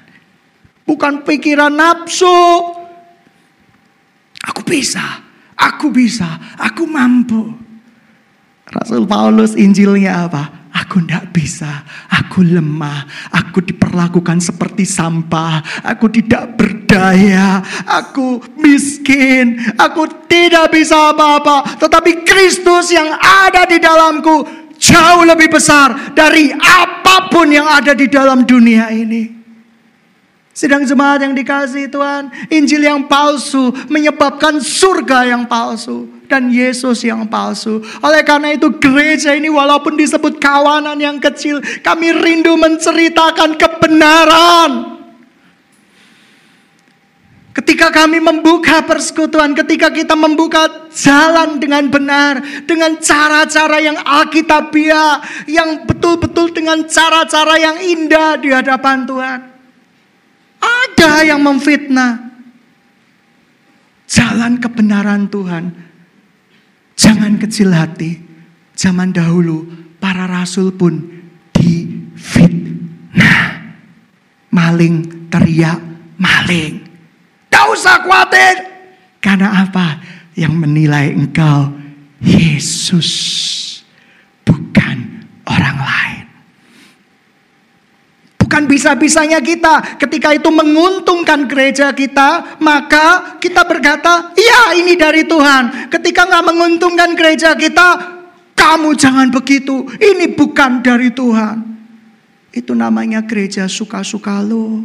Bukan 0.85 1.25
pikiran 1.25 1.73
nafsu. 1.73 2.37
Aku 4.45 4.61
bisa, 4.61 5.25
aku 5.57 5.89
bisa, 5.89 6.29
aku 6.61 6.85
mampu. 6.85 7.49
Rasul 8.69 9.09
Paulus 9.09 9.57
Injilnya 9.57 10.29
apa? 10.29 10.58
Aku 10.85 11.03
tidak 11.03 11.35
bisa, 11.35 11.83
aku 12.07 12.47
lemah, 12.47 13.03
aku 13.35 13.65
diperlakukan 13.67 14.39
seperti 14.39 14.87
sampah, 14.87 15.59
aku 15.83 16.07
tidak 16.07 16.55
berdaya, 16.55 17.59
aku 17.83 18.39
miskin, 18.63 19.59
aku 19.75 20.07
tidak 20.31 20.71
bisa 20.71 21.11
apa-apa. 21.11 21.83
Tetapi 21.83 22.23
Kristus 22.23 22.95
yang 22.95 23.11
ada 23.19 23.67
di 23.67 23.83
dalamku 23.83 24.47
jauh 24.79 25.27
lebih 25.27 25.51
besar 25.51 26.15
dari 26.15 26.55
apa 26.55 27.27
pun 27.27 27.51
yang 27.51 27.67
ada 27.67 27.91
di 27.97 28.07
dalam 28.07 28.47
dunia 28.47 28.95
ini. 28.95 29.35
Sedang 30.55 30.87
jemaat 30.87 31.23
yang 31.27 31.35
dikasih 31.35 31.91
Tuhan, 31.91 32.31
Injil 32.55 32.87
yang 32.87 33.07
palsu 33.07 33.75
menyebabkan 33.91 34.63
surga 34.63 35.27
yang 35.27 35.47
palsu 35.47 36.18
dan 36.29 36.53
Yesus 36.53 37.03
yang 37.03 37.25
palsu. 37.27 37.81
Oleh 38.05 38.23
karena 38.23 38.53
itu 38.55 38.69
gereja 38.77 39.33
ini 39.33 39.49
walaupun 39.49 39.97
disebut 39.97 40.37
kawanan 40.37 41.01
yang 41.01 41.17
kecil, 41.19 41.59
kami 41.81 42.13
rindu 42.13 42.55
menceritakan 42.55 43.57
kebenaran. 43.57 45.01
Ketika 47.59 47.91
kami 47.91 48.23
membuka 48.23 48.87
persekutuan, 48.87 49.51
ketika 49.51 49.91
kita 49.91 50.15
membuka 50.15 50.87
jalan 50.95 51.59
dengan 51.59 51.91
benar, 51.91 52.39
dengan 52.63 52.95
cara-cara 53.03 53.83
yang 53.83 53.99
alkitabiah, 53.99 55.19
yang 55.51 55.83
betul-betul 55.83 56.55
dengan 56.55 56.87
cara-cara 56.87 57.59
yang 57.59 57.83
indah 57.83 58.39
di 58.39 58.55
hadapan 58.55 59.03
Tuhan. 59.03 59.41
Ada 60.63 61.27
yang 61.27 61.43
memfitnah. 61.43 62.31
Jalan 64.07 64.63
kebenaran 64.63 65.27
Tuhan. 65.27 65.88
Jangan 66.99 67.39
kecil 67.39 67.71
hati. 67.71 68.19
Zaman 68.75 69.15
dahulu 69.15 69.71
para 70.03 70.27
rasul 70.27 70.75
pun 70.75 70.99
difitnah. 71.55 73.39
Maling 74.51 75.31
teriak 75.31 75.79
maling. 76.19 76.83
Tidak 77.47 77.65
usah 77.71 78.03
khawatir. 78.03 78.67
Karena 79.23 79.63
apa? 79.63 80.03
Yang 80.35 80.55
menilai 80.59 81.15
engkau 81.15 81.71
Yesus. 82.19 83.11
Bukan 84.43 85.23
orang 85.47 85.79
lain. 85.79 86.18
Bukan 88.49 88.65
bisa-bisanya 88.65 89.45
kita. 89.45 90.01
Ketika 90.01 90.33
itu 90.33 90.49
menguntungkan 90.49 91.45
gereja 91.45 91.93
kita, 91.93 92.57
maka 92.65 93.37
kita 93.37 93.61
berkata, 93.69 94.33
iya 94.41 94.73
ini 94.73 94.97
dari 94.97 95.29
Tuhan. 95.29 95.93
Ketika 95.93 96.25
nggak 96.25 96.47
menguntungkan 96.49 97.13
gereja 97.13 97.53
kita, 97.53 98.17
kamu 98.57 98.97
jangan 98.97 99.29
begitu. 99.29 99.85
Ini 100.01 100.33
bukan 100.33 100.81
dari 100.81 101.13
Tuhan. 101.13 101.61
Itu 102.49 102.73
namanya 102.73 103.21
gereja 103.21 103.69
suka-suka 103.69 104.41
lo. 104.41 104.81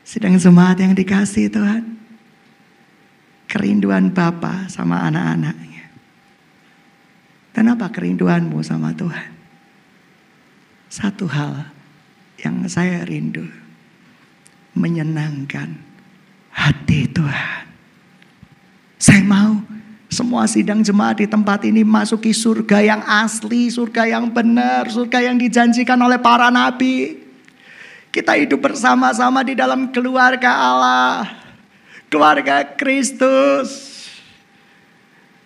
Sedang 0.00 0.40
jemaat 0.40 0.80
yang 0.80 0.96
dikasih 0.96 1.52
Tuhan. 1.52 1.84
Kerinduan 3.52 4.08
Bapa 4.08 4.64
sama 4.72 5.04
anak-anaknya. 5.12 5.92
Dan 7.52 7.68
apa 7.68 7.92
kerinduanmu 7.92 8.64
sama 8.64 8.96
Tuhan? 8.96 9.28
Satu 10.88 11.24
hal, 11.24 11.71
yang 12.42 12.66
saya 12.66 13.06
rindu. 13.06 13.46
Menyenangkan 14.74 15.78
hati 16.50 17.08
Tuhan. 17.08 17.64
Saya 18.98 19.22
mau 19.24 19.62
semua 20.12 20.44
sidang 20.44 20.84
jemaat 20.84 21.24
di 21.24 21.26
tempat 21.26 21.64
ini 21.64 21.80
masuki 21.82 22.36
surga 22.36 22.84
yang 22.84 23.02
asli, 23.08 23.72
surga 23.72 24.12
yang 24.12 24.28
benar, 24.28 24.84
surga 24.92 25.24
yang 25.24 25.40
dijanjikan 25.40 25.96
oleh 25.96 26.20
para 26.20 26.52
nabi. 26.52 27.16
Kita 28.12 28.36
hidup 28.36 28.60
bersama-sama 28.60 29.40
di 29.40 29.56
dalam 29.56 29.88
keluarga 29.88 30.52
Allah, 30.52 31.32
keluarga 32.12 32.60
Kristus. 32.76 33.92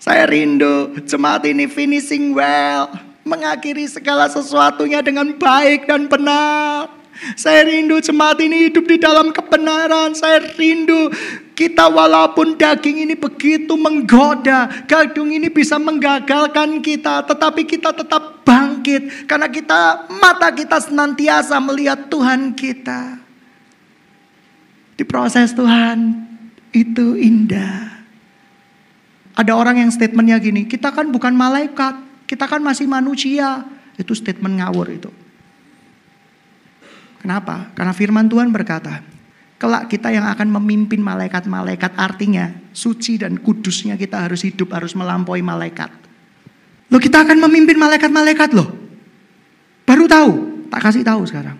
Saya 0.02 0.26
rindu 0.26 0.98
jemaat 1.06 1.46
ini 1.46 1.70
finishing 1.70 2.34
well, 2.34 2.90
mengakhiri 3.26 3.90
segala 3.90 4.30
sesuatunya 4.30 5.02
dengan 5.02 5.34
baik 5.34 5.90
dan 5.90 6.06
benar. 6.06 6.88
Saya 7.34 7.64
rindu 7.66 7.98
jemaat 7.98 8.38
ini 8.44 8.70
hidup 8.70 8.86
di 8.86 9.00
dalam 9.00 9.32
kebenaran. 9.32 10.14
Saya 10.14 10.40
rindu 10.54 11.10
kita 11.56 11.88
walaupun 11.88 12.60
daging 12.60 13.08
ini 13.08 13.16
begitu 13.16 13.72
menggoda, 13.74 14.68
gadung 14.84 15.32
ini 15.32 15.48
bisa 15.48 15.80
menggagalkan 15.80 16.84
kita, 16.84 17.24
tetapi 17.24 17.64
kita 17.64 17.96
tetap 17.96 18.44
bangkit 18.44 19.24
karena 19.24 19.48
kita 19.48 20.06
mata 20.20 20.52
kita 20.52 20.76
senantiasa 20.76 21.56
melihat 21.58 22.06
Tuhan 22.12 22.52
kita. 22.52 23.16
Di 24.96 25.04
proses 25.08 25.56
Tuhan 25.56 26.28
itu 26.76 27.16
indah. 27.16 27.96
Ada 29.36 29.52
orang 29.52 29.84
yang 29.84 29.90
statementnya 29.92 30.36
gini, 30.40 30.64
kita 30.68 30.92
kan 30.92 31.12
bukan 31.12 31.32
malaikat, 31.36 32.05
kita 32.26 32.44
kan 32.50 32.60
masih 32.60 32.90
manusia. 32.90 33.62
Itu 33.96 34.12
statement 34.12 34.60
ngawur 34.60 34.92
itu. 34.92 35.08
Kenapa? 37.22 37.72
Karena 37.72 37.96
firman 37.96 38.28
Tuhan 38.28 38.52
berkata, 38.52 39.00
kelak 39.56 39.88
kita 39.88 40.12
yang 40.12 40.28
akan 40.28 40.52
memimpin 40.60 41.00
malaikat-malaikat 41.00 41.96
artinya 41.96 42.52
suci 42.76 43.16
dan 43.16 43.40
kudusnya 43.40 43.96
kita 43.96 44.28
harus 44.28 44.44
hidup, 44.44 44.76
harus 44.76 44.92
melampaui 44.92 45.40
malaikat. 45.40 45.88
Loh 46.92 47.00
kita 47.00 47.24
akan 47.24 47.40
memimpin 47.48 47.80
malaikat-malaikat 47.80 48.52
loh. 48.52 48.68
Baru 49.88 50.04
tahu, 50.06 50.30
tak 50.68 50.82
kasih 50.86 51.02
tahu 51.02 51.24
sekarang. 51.24 51.56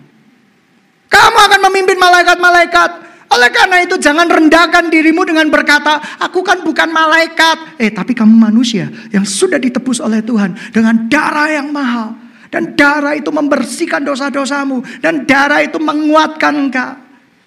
Kamu 1.09 1.37
akan 1.51 1.59
memimpin 1.71 1.97
malaikat-malaikat. 1.97 3.06
Oleh 3.27 3.51
karena 3.51 3.83
itu 3.83 3.99
jangan 3.99 4.27
rendahkan 4.31 4.87
dirimu 4.87 5.27
dengan 5.27 5.51
berkata, 5.51 5.99
aku 6.23 6.39
kan 6.41 6.63
bukan 6.63 6.87
malaikat. 6.87 7.75
Eh 7.75 7.91
tapi 7.91 8.15
kamu 8.15 8.31
manusia 8.31 8.87
yang 9.11 9.27
sudah 9.27 9.59
ditebus 9.59 9.99
oleh 9.99 10.23
Tuhan 10.23 10.55
dengan 10.71 11.11
darah 11.11 11.51
yang 11.51 11.67
mahal. 11.69 12.15
Dan 12.47 12.79
darah 12.79 13.11
itu 13.19 13.27
membersihkan 13.27 14.07
dosa-dosamu. 14.07 14.79
Dan 15.03 15.27
darah 15.27 15.59
itu 15.59 15.75
menguatkan 15.75 16.53
engkau. 16.55 16.93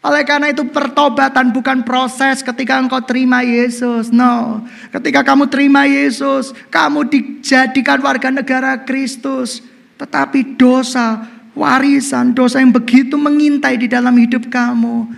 Oleh 0.01 0.25
karena 0.25 0.49
itu 0.49 0.65
pertobatan 0.65 1.53
bukan 1.53 1.85
proses 1.85 2.41
ketika 2.41 2.81
engkau 2.81 3.01
terima 3.05 3.41
Yesus. 3.45 4.09
No. 4.13 4.65
Ketika 4.93 5.25
kamu 5.25 5.49
terima 5.49 5.85
Yesus, 5.85 6.57
kamu 6.73 7.09
dijadikan 7.09 8.01
warga 8.01 8.33
negara 8.33 8.81
Kristus. 8.85 9.61
Tetapi 10.01 10.57
dosa, 10.57 11.29
warisan, 11.53 12.33
dosa 12.33 12.65
yang 12.65 12.73
begitu 12.73 13.21
mengintai 13.21 13.77
di 13.77 13.89
dalam 13.89 14.17
hidup 14.17 14.49
kamu. 14.49 15.09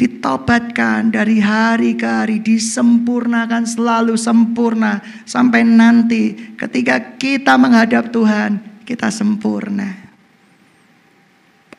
Ditobatkan 0.00 1.12
dari 1.12 1.44
hari 1.44 1.92
ke 1.92 2.08
hari, 2.08 2.40
disempurnakan 2.40 3.68
selalu 3.68 4.16
sempurna. 4.16 5.04
Sampai 5.28 5.60
nanti 5.60 6.56
ketika 6.56 7.20
kita 7.20 7.60
menghadap 7.60 8.08
Tuhan, 8.08 8.80
kita 8.88 9.12
sempurna. 9.12 9.92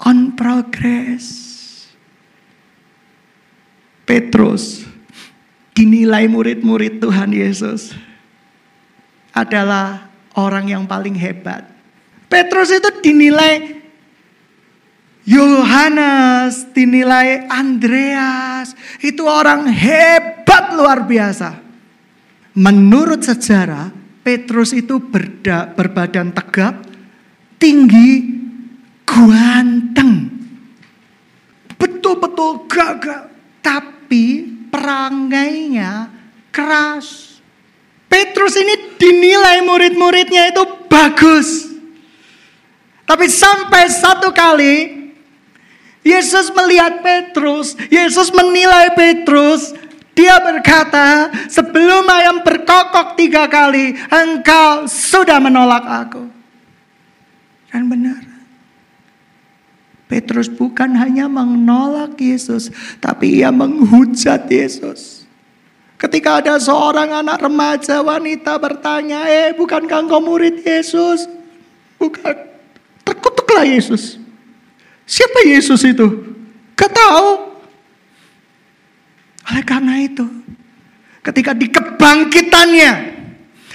On 0.05 0.37
progress. 0.37 1.49
Petrus 4.05 4.85
dinilai 5.73 6.29
murid-murid 6.29 7.01
Tuhan 7.01 7.33
Yesus 7.33 7.97
adalah 9.33 10.13
orang 10.37 10.69
yang 10.69 10.83
paling 10.85 11.17
hebat. 11.17 11.65
Petrus 12.29 12.69
itu 12.69 13.01
dinilai 13.01 13.80
Yohanes, 15.21 16.73
dinilai 16.73 17.45
Andreas, 17.45 18.73
itu 19.05 19.21
orang 19.21 19.69
hebat 19.69 20.73
luar 20.73 21.05
biasa. 21.05 21.61
Menurut 22.57 23.21
sejarah, 23.21 23.93
Petrus 24.25 24.73
itu 24.73 24.97
berda, 24.97 25.69
berbadan 25.73 26.33
tegap, 26.33 26.81
tinggi, 27.61 28.41
ganteng. 29.05 30.29
Betul-betul 31.77 32.65
gagah. 32.69 33.29
Tapi 33.61 34.49
perangainya 34.73 36.09
keras. 36.49 37.37
Petrus 38.09 38.57
ini 38.57 38.97
dinilai 38.97 39.61
murid-muridnya 39.63 40.49
itu 40.49 40.63
bagus. 40.89 41.71
Tapi 43.05 43.25
sampai 43.29 43.87
satu 43.87 44.33
kali 44.33 45.00
Yesus 46.01 46.49
melihat 46.53 47.05
Petrus, 47.05 47.77
Yesus 47.93 48.33
menilai 48.33 48.89
Petrus, 48.97 49.73
dia 50.17 50.41
berkata, 50.41 51.29
sebelum 51.45 52.03
ayam 52.09 52.41
berkokok 52.41 53.13
tiga 53.15 53.45
kali, 53.45 53.93
engkau 54.09 54.89
sudah 54.89 55.37
menolak 55.37 55.85
aku. 55.85 56.25
Dan 57.69 57.87
benar. 57.87 58.21
Petrus 60.11 60.51
bukan 60.51 60.91
hanya 60.99 61.31
menolak 61.31 62.19
Yesus, 62.19 62.67
tapi 62.99 63.39
ia 63.39 63.47
menghujat 63.47 64.43
Yesus. 64.51 65.23
Ketika 65.95 66.41
ada 66.41 66.57
seorang 66.57 67.13
anak 67.13 67.39
remaja 67.39 68.01
wanita 68.01 68.57
bertanya, 68.57 69.29
eh 69.29 69.53
bukankah 69.55 70.03
engkau 70.03 70.19
murid 70.19 70.65
Yesus? 70.65 71.29
Bukan. 71.95 72.35
Terkutuklah 73.05 73.63
Yesus. 73.63 74.17
Siapa 75.11 75.43
Yesus 75.43 75.83
itu? 75.83 76.07
Gak 76.79 76.95
tahu. 76.95 77.51
Oleh 79.51 79.63
karena 79.67 79.99
itu, 79.99 80.23
ketika 81.19 81.51
di 81.51 81.67
kebangkitannya, 81.67 82.91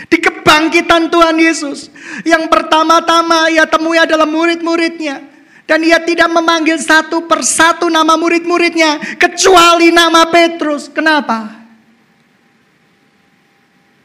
di 0.08 0.16
kebangkitan 0.16 1.12
Tuhan 1.12 1.36
Yesus, 1.36 1.92
yang 2.24 2.48
pertama-tama 2.48 3.52
ia 3.52 3.68
temui 3.68 4.00
adalah 4.00 4.24
murid-muridnya. 4.24 5.36
Dan 5.66 5.82
ia 5.82 5.98
tidak 5.98 6.30
memanggil 6.30 6.78
satu 6.78 7.26
persatu 7.26 7.90
nama 7.90 8.14
murid-muridnya. 8.14 9.18
Kecuali 9.18 9.90
nama 9.90 10.22
Petrus. 10.30 10.86
Kenapa? 10.86 11.58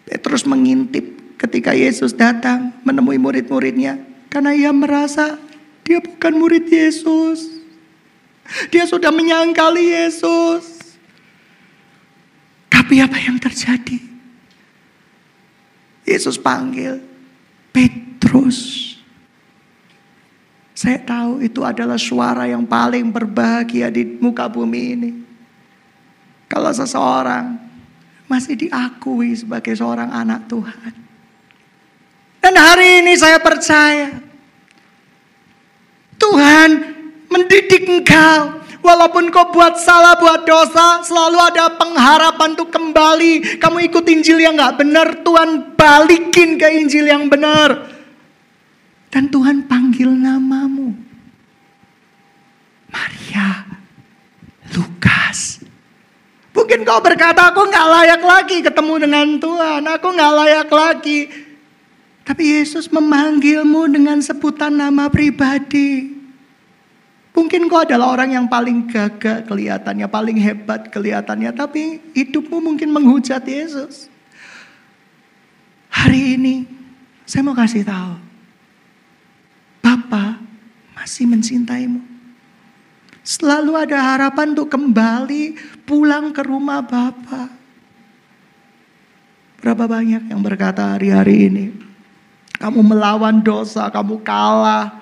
Petrus 0.09 0.41
mengintip 0.41 1.37
ketika 1.37 1.77
Yesus 1.77 2.17
datang 2.17 2.73
menemui 2.81 3.21
murid-muridnya. 3.21 4.01
Karena 4.33 4.57
ia 4.57 4.73
merasa 4.73 5.37
dia 5.85 5.99
bukan 5.99 6.33
murid 6.37 6.65
Yesus. 6.69 7.61
Dia 8.69 8.83
sudah 8.83 9.09
menyangkali 9.09 9.95
Yesus. 9.95 10.95
Tapi 12.67 12.99
apa 12.99 13.15
yang 13.19 13.39
terjadi? 13.39 13.99
Yesus 16.03 16.35
panggil 16.35 16.99
Petrus. 17.71 18.91
Saya 20.75 20.97
tahu 20.97 21.45
itu 21.45 21.61
adalah 21.61 21.95
suara 21.95 22.49
yang 22.49 22.65
paling 22.65 23.13
berbahagia 23.13 23.93
di 23.93 24.17
muka 24.17 24.49
bumi 24.49 24.81
ini. 24.97 25.11
Kalau 26.49 26.73
seseorang 26.73 27.55
masih 28.25 28.67
diakui 28.67 29.37
sebagai 29.37 29.77
seorang 29.77 30.09
anak 30.09 30.49
Tuhan. 30.49 30.93
Dan 32.41 32.55
hari 32.57 33.05
ini 33.05 33.13
saya 33.13 33.37
percaya 33.37 34.30
Tuhan 36.21 36.69
mendidik 37.33 37.89
engkau. 37.89 38.61
Walaupun 38.81 39.29
kau 39.29 39.53
buat 39.53 39.77
salah, 39.77 40.17
buat 40.17 40.41
dosa, 40.41 41.05
selalu 41.05 41.37
ada 41.37 41.69
pengharapan 41.77 42.57
untuk 42.57 42.73
kembali. 42.73 43.61
Kamu 43.61 43.77
ikut 43.77 44.05
Injil 44.09 44.41
yang 44.41 44.57
gak 44.57 44.81
benar, 44.81 45.21
Tuhan 45.21 45.77
balikin 45.77 46.57
ke 46.57 46.65
Injil 46.81 47.05
yang 47.05 47.29
benar. 47.29 47.93
Dan 49.13 49.29
Tuhan 49.29 49.69
panggil 49.69 50.09
namamu. 50.09 50.97
Maria, 52.89 53.69
Lukas. 54.73 55.61
Mungkin 56.57 56.81
kau 56.81 57.05
berkata, 57.05 57.53
aku 57.53 57.69
gak 57.69 57.85
layak 57.85 58.21
lagi 58.25 58.57
ketemu 58.65 58.93
dengan 58.97 59.27
Tuhan. 59.37 59.81
Aku 59.93 60.09
gak 60.09 60.33
layak 60.41 60.69
lagi. 60.73 61.50
Tapi 62.21 62.43
Yesus 62.61 62.85
memanggilmu 62.87 63.89
dengan 63.89 64.21
sebutan 64.21 64.77
nama 64.77 65.09
pribadi. 65.09 66.21
Mungkin 67.31 67.71
kau 67.71 67.81
adalah 67.81 68.13
orang 68.13 68.35
yang 68.37 68.45
paling 68.45 68.85
gagah 68.85 69.47
kelihatannya, 69.47 70.05
paling 70.05 70.37
hebat 70.37 70.91
kelihatannya. 70.91 71.49
Tapi 71.55 72.13
hidupmu 72.13 72.61
mungkin 72.61 72.93
menghujat 72.93 73.41
Yesus. 73.47 74.11
Hari 75.89 76.37
ini 76.37 76.55
saya 77.25 77.41
mau 77.41 77.55
kasih 77.57 77.87
tahu. 77.87 78.15
Bapa 79.81 80.37
masih 80.93 81.25
mencintaimu. 81.25 82.03
Selalu 83.21 83.77
ada 83.77 83.97
harapan 84.01 84.53
untuk 84.53 84.69
kembali 84.69 85.57
pulang 85.85 86.33
ke 86.33 86.41
rumah 86.45 86.85
Bapa. 86.85 87.49
Berapa 89.61 89.85
banyak 89.85 90.29
yang 90.33 90.41
berkata 90.41 90.97
hari-hari 90.97 91.47
ini, 91.47 91.65
kamu 92.61 92.93
melawan 92.93 93.41
dosa, 93.41 93.89
kamu 93.89 94.21
kalah, 94.21 95.01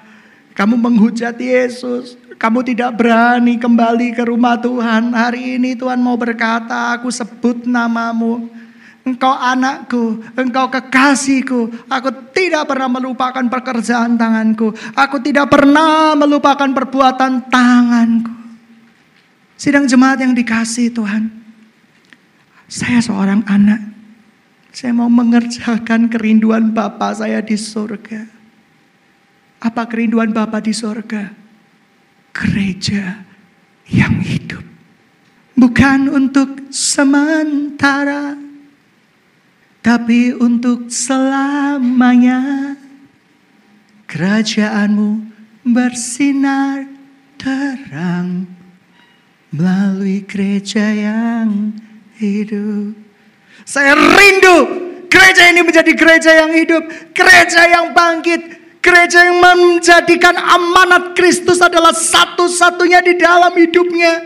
kamu 0.56 0.80
menghujat 0.80 1.36
Yesus, 1.36 2.15
kamu 2.39 2.63
tidak 2.63 2.95
berani 2.95 3.60
kembali 3.60 4.15
ke 4.15 4.24
rumah 4.24 4.56
Tuhan. 4.56 5.12
Hari 5.12 5.60
ini 5.60 5.76
Tuhan 5.76 6.00
mau 6.00 6.15
berkata, 6.15 6.95
aku 6.95 7.12
sebut 7.12 7.67
namamu. 7.67 8.48
Engkau 9.04 9.36
anakku, 9.36 10.24
engkau 10.39 10.72
kekasihku. 10.72 11.91
Aku 11.91 12.10
tidak 12.32 12.72
pernah 12.72 12.88
melupakan 12.88 13.43
pekerjaan 13.43 14.15
tanganku. 14.15 14.72
Aku 14.95 15.19
tidak 15.19 15.52
pernah 15.52 16.15
melupakan 16.15 16.72
perbuatan 16.72 17.52
tanganku. 17.52 18.32
Sidang 19.60 19.84
jemaat 19.84 20.24
yang 20.24 20.32
dikasih 20.32 20.95
Tuhan. 20.95 21.28
Saya 22.72 23.04
seorang 23.04 23.43
anak. 23.43 23.88
Saya 24.69 24.93
mau 24.93 25.10
mengerjakan 25.10 26.08
kerinduan 26.08 26.69
Bapa 26.71 27.12
saya 27.13 27.41
di 27.41 27.58
surga. 27.58 28.29
Apa 29.60 29.89
kerinduan 29.89 30.32
Bapa 30.32 30.62
di 30.62 30.71
surga? 30.71 31.34
Gereja 32.32 33.25
yang 33.89 34.21
hidup. 34.21 34.63
Bukan 35.58 36.08
untuk 36.08 36.71
sementara 36.71 38.39
tapi 39.79 40.36
untuk 40.36 40.91
selamanya 40.91 42.75
kerajaanmu 44.05 45.23
bersinar 45.63 46.86
terang 47.39 48.45
melalui 49.49 50.21
gereja 50.27 50.93
yang 50.93 51.73
hidup. 52.19 53.09
Saya 53.69 53.93
rindu 53.93 54.89
Gereja 55.10 55.49
ini 55.49 55.65
menjadi 55.65 55.91
gereja 55.97 56.32
yang 56.38 56.53
hidup, 56.53 56.86
gereja 57.17 57.65
yang 57.65 57.97
bangkit, 57.97 58.41
gereja 58.77 59.25
yang 59.25 59.41
menjadikan 59.41 60.38
amanat 60.38 61.17
Kristus 61.17 61.58
adalah 61.58 61.97
satu-satunya 61.97 63.01
di 63.01 63.17
dalam 63.17 63.49
hidupnya. 63.58 64.21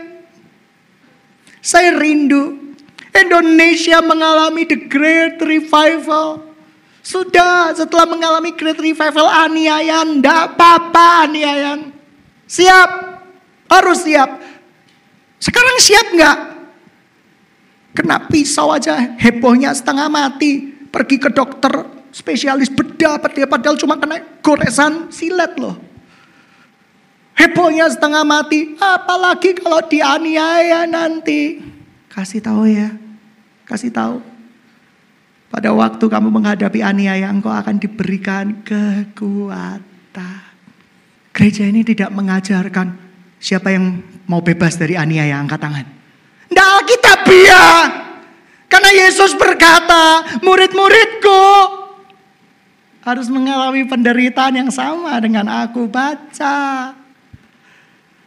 Saya 1.64 1.96
rindu 1.96 2.76
Indonesia 3.16 4.04
mengalami 4.04 4.68
the 4.68 4.76
great 4.76 5.40
revival. 5.40 6.52
Sudah 7.00 7.72
setelah 7.72 8.04
mengalami 8.04 8.52
great 8.52 8.76
revival 8.76 9.24
aniayan, 9.24 10.20
tidak 10.20 10.52
apa-apa 10.52 11.32
aniayan. 11.32 11.96
Siap, 12.44 12.90
harus 13.72 14.04
siap. 14.04 14.36
Sekarang 15.40 15.76
siap 15.80 16.06
nggak? 16.12 16.38
Kena 17.94 18.26
pisau 18.26 18.74
aja 18.74 18.98
hebohnya 19.16 19.70
setengah 19.70 20.10
mati. 20.10 20.74
Pergi 20.90 21.18
ke 21.18 21.30
dokter 21.30 21.70
spesialis 22.14 22.70
bedah 22.70 23.18
padahal 23.22 23.74
cuma 23.74 23.98
kena 23.98 24.22
goresan 24.42 25.10
silet 25.10 25.54
loh. 25.58 25.74
Hebohnya 27.34 27.90
setengah 27.90 28.22
mati, 28.22 28.78
apalagi 28.78 29.58
kalau 29.58 29.82
dianiaya 29.82 30.86
nanti. 30.86 31.58
Kasih 32.06 32.38
tahu 32.38 32.70
ya, 32.70 32.94
kasih 33.66 33.90
tahu. 33.90 34.22
Pada 35.50 35.74
waktu 35.74 36.02
kamu 36.06 36.30
menghadapi 36.30 36.78
aniaya, 36.82 37.30
engkau 37.30 37.50
akan 37.50 37.82
diberikan 37.82 38.62
kekuatan. 38.62 40.42
Gereja 41.34 41.66
ini 41.66 41.82
tidak 41.82 42.14
mengajarkan 42.14 42.94
siapa 43.42 43.74
yang 43.74 43.98
mau 44.30 44.38
bebas 44.38 44.78
dari 44.78 44.94
aniaya, 44.94 45.34
angkat 45.42 45.58
tangan. 45.58 45.93
Tidak 46.48 46.68
Alkitabiah. 46.80 48.04
Karena 48.74 48.90
Yesus 48.90 49.38
berkata, 49.38 50.26
murid-muridku 50.42 51.44
harus 53.06 53.30
mengalami 53.30 53.86
penderitaan 53.86 54.66
yang 54.66 54.70
sama 54.74 55.14
dengan 55.22 55.46
aku. 55.46 55.86
Baca. 55.86 56.90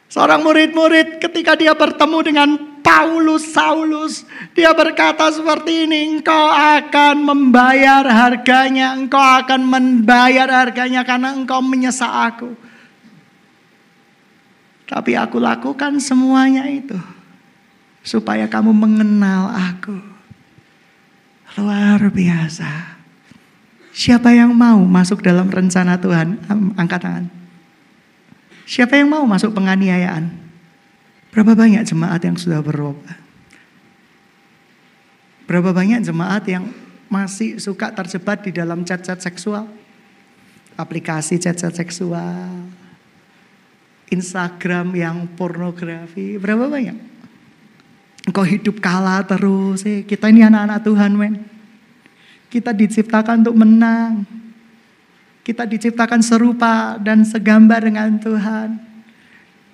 Seorang 0.08 0.40
murid-murid 0.40 1.20
ketika 1.20 1.60
dia 1.60 1.76
bertemu 1.76 2.20
dengan 2.24 2.50
Paulus 2.80 3.52
Saulus, 3.52 4.24
dia 4.56 4.72
berkata 4.72 5.28
seperti 5.36 5.84
ini, 5.84 6.16
engkau 6.16 6.48
akan 6.48 7.28
membayar 7.28 8.08
harganya, 8.08 8.96
engkau 8.96 9.20
akan 9.20 9.68
membayar 9.68 10.48
harganya 10.48 11.04
karena 11.04 11.36
engkau 11.36 11.60
menyesal 11.60 12.08
aku. 12.08 12.56
Tapi 14.88 15.20
aku 15.20 15.44
lakukan 15.44 16.00
semuanya 16.00 16.64
itu 16.72 16.96
supaya 18.08 18.48
kamu 18.48 18.72
mengenal 18.72 19.52
aku. 19.52 20.00
Luar 21.60 22.00
biasa. 22.08 22.96
Siapa 23.92 24.32
yang 24.32 24.56
mau 24.56 24.80
masuk 24.88 25.20
dalam 25.20 25.52
rencana 25.52 26.00
Tuhan? 26.00 26.40
Angkat 26.80 27.02
tangan. 27.04 27.26
Siapa 28.64 28.96
yang 28.96 29.12
mau 29.12 29.28
masuk 29.28 29.52
penganiayaan? 29.52 30.32
Berapa 31.36 31.52
banyak 31.58 31.84
jemaat 31.84 32.24
yang 32.24 32.40
sudah 32.40 32.64
berubah? 32.64 33.20
Berapa 35.50 35.76
banyak 35.76 36.06
jemaat 36.08 36.48
yang 36.48 36.72
masih 37.12 37.60
suka 37.60 37.92
terjebak 37.92 38.44
di 38.46 38.52
dalam 38.56 38.88
chat-chat 38.88 39.20
seksual? 39.20 39.68
Aplikasi 40.78 41.42
chat-chat 41.42 41.74
seksual. 41.74 42.70
Instagram 44.14 44.94
yang 44.96 45.18
pornografi. 45.34 46.38
Berapa 46.38 46.70
banyak? 46.70 47.17
Engkau 48.28 48.44
hidup 48.44 48.84
kalah 48.84 49.24
terus. 49.24 49.88
Eh, 49.88 50.04
kita 50.04 50.28
ini 50.28 50.44
anak-anak 50.44 50.84
Tuhan 50.84 51.12
men. 51.16 51.48
Kita 52.52 52.76
diciptakan 52.76 53.48
untuk 53.48 53.56
menang. 53.56 54.28
Kita 55.48 55.64
diciptakan 55.64 56.20
serupa 56.20 57.00
dan 57.00 57.24
segambar 57.24 57.88
dengan 57.88 58.20
Tuhan. 58.20 58.84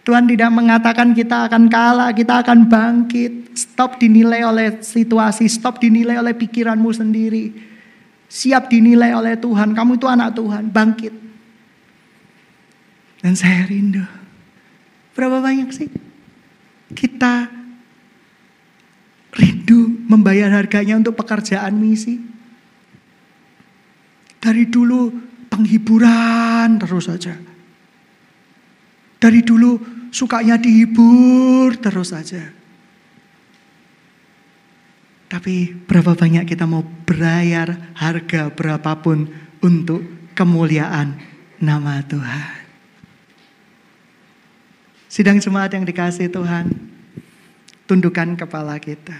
Tuhan 0.05 0.29
tidak 0.29 0.51
mengatakan 0.53 1.17
kita 1.17 1.49
akan 1.49 1.65
kalah, 1.65 2.13
kita 2.13 2.45
akan 2.45 2.69
bangkit. 2.69 3.57
Stop 3.57 3.97
dinilai 3.97 4.45
oleh 4.45 4.85
situasi, 4.85 5.49
stop 5.49 5.81
dinilai 5.81 6.21
oleh 6.21 6.37
pikiranmu 6.37 6.93
sendiri. 6.93 7.49
Siap 8.29 8.69
dinilai 8.69 9.17
oleh 9.17 9.33
Tuhan, 9.33 9.73
kamu 9.73 9.97
itu 9.97 10.05
anak 10.05 10.37
Tuhan, 10.37 10.69
bangkit. 10.69 11.13
Dan 13.23 13.33
saya 13.33 13.65
rindu. 13.65 14.03
Berapa 15.17 15.41
banyak 15.41 15.69
sih 15.73 15.89
kita 16.93 17.62
rindu 19.34 20.06
membayar 20.06 20.54
harganya 20.54 20.98
untuk 20.98 21.17
pekerjaan 21.17 21.78
misi? 21.78 22.22
Dari 24.38 24.67
dulu 24.69 25.10
penghiburan 25.50 26.78
terus 26.78 27.08
saja. 27.10 27.34
Dari 29.17 29.39
dulu 29.39 29.80
sukanya 30.12 30.60
dihibur 30.60 31.74
terus 31.80 32.12
saja. 32.12 32.43
Tapi 35.32 35.74
berapa 35.89 36.13
banyak 36.13 36.46
kita 36.46 36.69
mau 36.69 36.86
berayar 36.86 37.98
harga 37.98 38.54
berapapun 38.54 39.34
untuk 39.65 40.06
kemuliaan 40.38 41.17
nama 41.58 42.06
Tuhan. 42.06 42.62
Sidang 45.10 45.41
jemaat 45.41 45.74
yang 45.74 45.86
dikasih 45.86 46.30
Tuhan, 46.30 46.74
tundukkan 47.93 48.34
kepala 48.34 48.82
kita. 48.82 49.13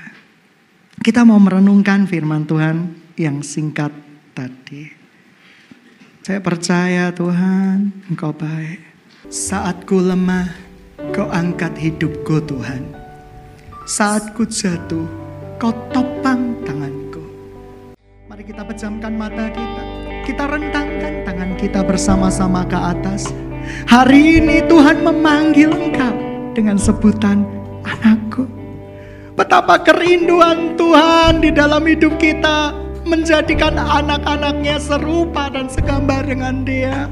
Kita 0.98 1.22
mau 1.22 1.38
merenungkan 1.38 2.10
firman 2.10 2.50
Tuhan 2.50 2.98
yang 3.14 3.46
singkat 3.46 3.94
tadi. 4.34 4.90
Saya 6.26 6.42
percaya 6.42 7.14
Tuhan, 7.14 7.94
Engkau 8.10 8.34
baik. 8.34 8.82
Saat 9.30 9.86
ku 9.86 10.02
lemah, 10.02 10.50
Kau 11.14 11.30
angkat 11.30 11.78
hidupku 11.78 12.42
Tuhan. 12.50 12.98
Saat 13.86 14.34
ku 14.34 14.42
jatuh, 14.42 15.06
Kau 15.62 15.70
topang 15.94 16.58
tanganku. 16.66 17.22
Mari 18.26 18.42
kita 18.42 18.66
pejamkan 18.66 19.14
mata 19.14 19.54
kita. 19.54 19.84
Kita 20.26 20.50
rentangkan 20.50 21.14
tangan 21.30 21.52
kita 21.62 21.86
bersama-sama 21.86 22.66
ke 22.66 22.80
atas. 22.80 23.30
Hari 23.86 24.42
ini 24.42 24.66
Tuhan 24.66 25.06
memanggil 25.06 25.70
Engkau 25.70 26.16
dengan 26.58 26.82
sebutan 26.82 27.46
anakku. 27.86 28.63
Betapa 29.34 29.82
kerinduan 29.82 30.78
Tuhan 30.78 31.42
di 31.42 31.50
dalam 31.50 31.82
hidup 31.90 32.22
kita 32.22 32.70
menjadikan 33.02 33.74
anak-anaknya 33.82 34.78
serupa 34.78 35.50
dan 35.50 35.66
segambar 35.66 36.22
dengan 36.22 36.62
dia. 36.62 37.10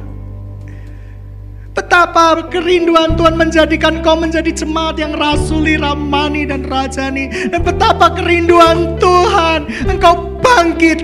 Betapa 1.73 2.45
kerinduan 2.51 3.17
Tuhan 3.17 3.39
menjadikan 3.39 4.05
kau 4.05 4.13
menjadi 4.13 4.53
jemaat 4.53 5.01
yang 5.01 5.17
rasuli, 5.17 5.81
ramani, 5.81 6.45
dan 6.45 6.61
rajani. 6.67 7.31
Dan 7.49 7.65
betapa 7.65 8.13
kerinduan 8.13 9.01
Tuhan 9.01 9.89
engkau 9.89 10.37
bangkit 10.45 11.01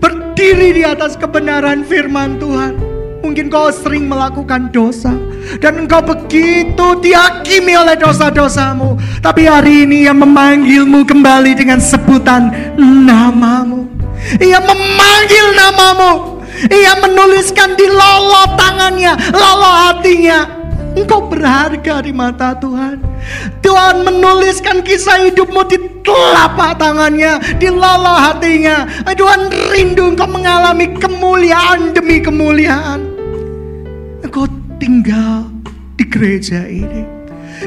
berdiri 0.00 0.72
di 0.72 0.82
atas 0.88 1.20
kebenaran 1.20 1.84
firman 1.84 2.40
Tuhan. 2.40 2.85
Mungkin 3.26 3.50
kau 3.50 3.74
sering 3.74 4.06
melakukan 4.06 4.70
dosa 4.70 5.10
dan 5.58 5.82
engkau 5.82 5.98
begitu 5.98 6.94
dihakimi 7.02 7.74
oleh 7.74 7.98
dosa-dosamu. 7.98 8.94
Tapi 9.18 9.50
hari 9.50 9.82
ini 9.82 10.06
yang 10.06 10.22
memanggilmu 10.22 11.02
kembali 11.02 11.58
dengan 11.58 11.82
sebutan 11.82 12.54
namamu. 12.78 13.90
Ia 14.38 14.62
memanggil 14.62 15.46
namamu. 15.58 16.38
Ia 16.70 17.02
menuliskan 17.02 17.74
di 17.74 17.90
lolo 17.90 18.54
tangannya, 18.54 19.18
lolo 19.34 19.70
hatinya. 19.90 20.46
Engkau 20.94 21.26
berharga 21.26 22.06
di 22.06 22.14
mata 22.14 22.54
Tuhan. 22.54 23.02
Tuhan 23.58 24.06
menuliskan 24.06 24.86
kisah 24.86 25.26
hidupmu 25.26 25.66
di 25.66 25.82
telapak 26.06 26.78
tangannya, 26.78 27.42
di 27.58 27.74
lolo 27.74 28.14
hatinya. 28.22 28.86
Tuhan 29.18 29.50
rindu 29.74 30.14
engkau 30.14 30.30
mengalami 30.30 30.94
kemuliaan 30.94 31.90
demi 31.90 32.22
kemuliaan. 32.22 33.15
Tinggal 34.76 35.48
di 35.96 36.04
gereja 36.04 36.68
ini. 36.68 37.02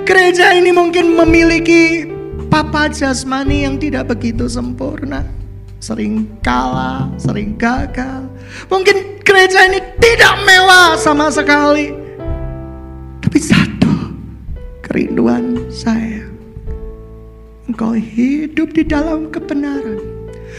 Gereja 0.05 0.53
ini 0.53 0.69
mungkin 0.69 1.17
memiliki 1.17 2.05
papa 2.49 2.89
jasmani 2.93 3.65
yang 3.65 3.81
tidak 3.81 4.13
begitu 4.13 4.45
sempurna 4.45 5.39
sering 5.79 6.27
kalah, 6.43 7.07
sering 7.15 7.55
gagal. 7.55 8.27
Mungkin 8.67 9.23
gereja 9.23 9.65
ini 9.71 9.79
tidak 9.97 10.35
mewah 10.43 10.99
sama 10.99 11.31
sekali. 11.31 11.95
Tapi 13.23 13.39
satu 13.39 13.95
kerinduan 14.83 15.71
saya. 15.71 16.27
Engkau 17.65 17.95
hidup 17.95 18.75
di 18.75 18.83
dalam 18.83 19.31
kebenaran. 19.31 19.99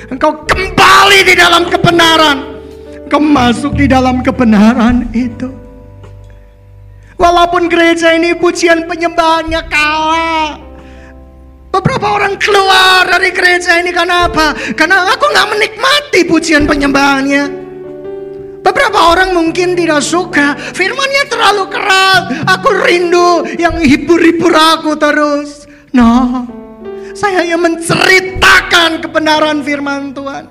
Engkau 0.08 0.40
kembali 0.48 1.20
di 1.28 1.34
dalam 1.36 1.68
kebenaran. 1.68 2.38
Engkau 3.06 3.20
masuk 3.20 3.76
di 3.76 3.86
dalam 3.90 4.24
kebenaran 4.24 5.04
itu. 5.12 5.59
Walaupun 7.20 7.68
gereja 7.68 8.16
ini 8.16 8.32
pujian 8.32 8.88
penyembahannya 8.88 9.60
kalah. 9.68 10.56
Beberapa 11.70 12.16
orang 12.16 12.40
keluar 12.40 13.04
dari 13.04 13.28
gereja 13.30 13.76
ini 13.76 13.92
karena 13.92 14.26
apa? 14.26 14.56
Karena 14.72 15.04
aku 15.12 15.28
nggak 15.28 15.48
menikmati 15.52 16.20
pujian 16.24 16.64
penyembahannya. 16.64 17.60
Beberapa 18.64 19.12
orang 19.12 19.36
mungkin 19.36 19.76
tidak 19.76 20.00
suka 20.00 20.56
firmannya 20.56 21.28
terlalu 21.28 21.64
keras. 21.68 22.22
Aku 22.56 22.72
rindu 22.88 23.44
yang 23.60 23.76
hibur-hibur 23.76 24.56
aku 24.56 24.96
terus. 24.96 25.68
No, 25.92 26.48
saya 27.12 27.44
hanya 27.44 27.60
menceritakan 27.60 29.04
kebenaran 29.04 29.60
firman 29.60 30.16
Tuhan. 30.16 30.44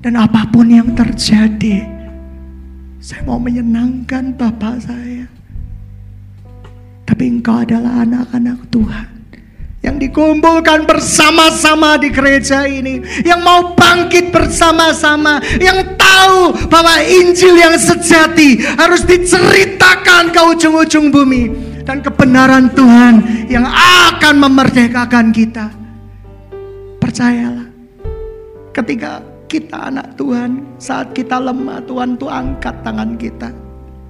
Dan 0.00 0.16
apa 0.16 0.48
pun 0.48 0.64
yang 0.72 0.96
terjadi, 0.96 1.99
saya 3.00 3.24
mau 3.24 3.40
menyenangkan 3.40 4.36
Bapak 4.36 4.84
saya. 4.84 5.24
Tapi 7.08 7.24
engkau 7.26 7.64
adalah 7.64 8.04
anak-anak 8.04 8.68
Tuhan 8.68 9.08
yang 9.80 9.96
dikumpulkan 9.96 10.84
bersama-sama 10.84 11.96
di 11.96 12.12
gereja 12.12 12.68
ini, 12.68 13.00
yang 13.24 13.40
mau 13.40 13.72
bangkit 13.72 14.28
bersama-sama, 14.28 15.40
yang 15.56 15.96
tahu 15.96 16.52
bahwa 16.68 17.00
Injil 17.00 17.56
yang 17.56 17.80
sejati 17.80 18.60
harus 18.76 19.08
diceritakan 19.08 20.36
ke 20.36 20.40
ujung-ujung 20.52 21.08
bumi 21.08 21.48
dan 21.88 22.04
kebenaran 22.04 22.68
Tuhan 22.76 23.48
yang 23.48 23.64
akan 24.12 24.34
memerdekakan 24.36 25.32
kita. 25.32 25.72
Percayalah, 27.00 27.72
ketika 28.76 29.24
kita 29.50 29.90
anak 29.90 30.14
Tuhan, 30.14 30.62
saat 30.78 31.10
kita 31.10 31.42
lemah, 31.42 31.82
Tuhan 31.82 32.14
tuh 32.14 32.30
angkat 32.30 32.86
tangan 32.86 33.18
kita. 33.18 33.50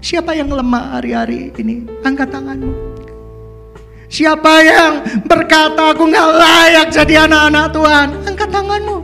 Siapa 0.04 0.36
yang 0.36 0.52
lemah 0.52 1.00
hari-hari 1.00 1.48
ini? 1.56 1.88
Angkat 2.04 2.28
tanganmu. 2.28 2.72
Siapa 4.12 4.52
yang 4.60 4.92
berkata 5.24 5.96
aku 5.96 6.12
nggak 6.12 6.28
layak 6.36 6.86
jadi 6.92 7.24
anak-anak 7.24 7.66
Tuhan? 7.72 8.06
Angkat 8.28 8.48
tanganmu. 8.52 8.98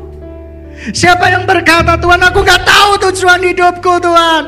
Siapa 0.93 1.25
yang 1.33 1.49
berkata 1.49 1.97
Tuhan 1.97 2.21
aku 2.21 2.39
nggak 2.45 2.63
tahu 2.69 2.91
tujuan 3.09 3.41
hidupku 3.41 3.93
Tuhan? 3.97 4.43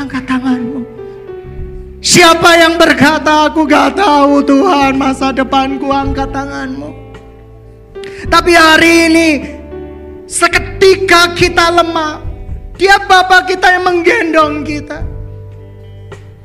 Angkat 0.00 0.24
tanganmu. 0.24 0.80
Siapa 2.00 2.50
yang 2.56 2.80
berkata 2.80 3.52
aku 3.52 3.68
nggak 3.68 3.92
tahu 3.92 4.40
Tuhan 4.40 4.96
masa 4.96 5.36
depanku? 5.36 5.92
Angkat 5.92 6.32
tanganmu. 6.32 6.90
Tapi 8.28 8.52
hari 8.56 8.92
ini 9.12 9.28
seketika 10.26 11.32
kita 11.36 11.70
lemah, 11.72 12.20
dia 12.74 12.98
Bapak 13.06 13.46
kita 13.48 13.78
yang 13.78 13.84
menggendong 13.86 14.66
kita. 14.66 14.98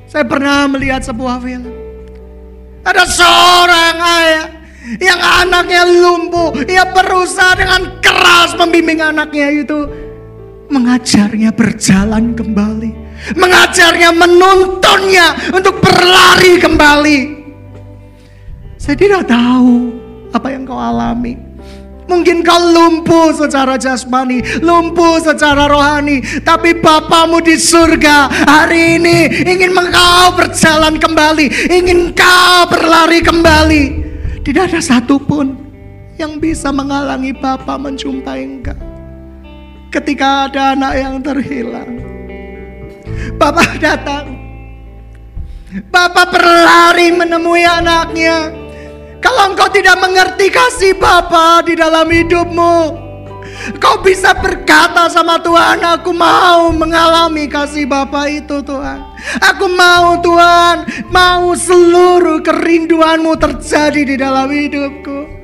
Saya 0.10 0.26
pernah 0.26 0.66
melihat 0.66 1.06
sebuah 1.06 1.38
film. 1.42 1.70
Ada 2.82 3.04
seorang 3.06 3.96
ayah 3.98 4.48
yang 4.98 5.20
anaknya 5.22 5.86
lumpuh. 5.86 6.54
Ia 6.66 6.90
berusaha 6.90 7.54
dengan 7.54 8.02
keras 8.02 8.58
membimbing 8.58 9.06
anaknya 9.06 9.54
itu. 9.54 9.86
Mengajarnya 10.70 11.54
berjalan 11.54 12.34
kembali. 12.34 12.92
Mengajarnya 13.38 14.10
menuntunnya 14.14 15.34
untuk 15.54 15.78
berlari 15.82 16.58
kembali. 16.58 17.20
Saya 18.82 18.96
tidak 18.98 19.30
tahu 19.30 19.94
apa 20.34 20.48
yang 20.50 20.66
kau 20.66 20.78
alami. 20.78 21.49
Mungkin 22.10 22.42
kau 22.42 22.58
lumpuh 22.58 23.38
secara 23.38 23.78
jasmani, 23.78 24.42
lumpuh 24.66 25.22
secara 25.22 25.70
rohani, 25.70 26.26
tapi 26.42 26.74
Bapamu 26.82 27.38
di 27.38 27.54
surga 27.54 28.50
hari 28.50 28.98
ini 28.98 29.46
ingin 29.46 29.78
engkau 29.78 30.34
berjalan 30.34 30.98
kembali, 30.98 31.70
ingin 31.70 32.10
kau 32.18 32.66
berlari 32.66 33.22
kembali. 33.22 33.84
Tidak 34.42 34.74
ada 34.74 34.82
satupun 34.82 35.54
yang 36.18 36.42
bisa 36.42 36.74
menghalangi 36.74 37.30
Bapa 37.38 37.78
menjumpai 37.78 38.42
engkau. 38.42 38.80
Ketika 39.94 40.50
ada 40.50 40.74
anak 40.74 40.94
yang 40.98 41.16
terhilang, 41.22 41.92
Bapak 43.38 43.78
datang. 43.78 44.26
Bapak 45.94 46.34
berlari 46.34 47.14
menemui 47.14 47.62
anaknya. 47.62 48.50
Kalau 49.20 49.52
engkau 49.52 49.68
tidak 49.72 50.00
mengerti 50.00 50.48
kasih 50.52 50.96
Bapa 50.96 51.64
di 51.64 51.76
dalam 51.76 52.08
hidupmu, 52.08 52.76
kau 53.80 54.00
bisa 54.04 54.36
berkata 54.36 55.12
sama 55.12 55.40
Tuhan, 55.40 55.84
aku 55.84 56.12
mau 56.12 56.72
mengalami 56.72 57.48
kasih 57.52 57.88
Bapa 57.88 58.28
itu 58.32 58.64
Tuhan. 58.64 59.04
Aku 59.44 59.68
mau 59.72 60.20
Tuhan, 60.24 60.88
mau 61.12 61.52
seluruh 61.56 62.40
kerinduanmu 62.44 63.36
terjadi 63.40 64.02
di 64.04 64.16
dalam 64.16 64.48
hidupku. 64.48 65.39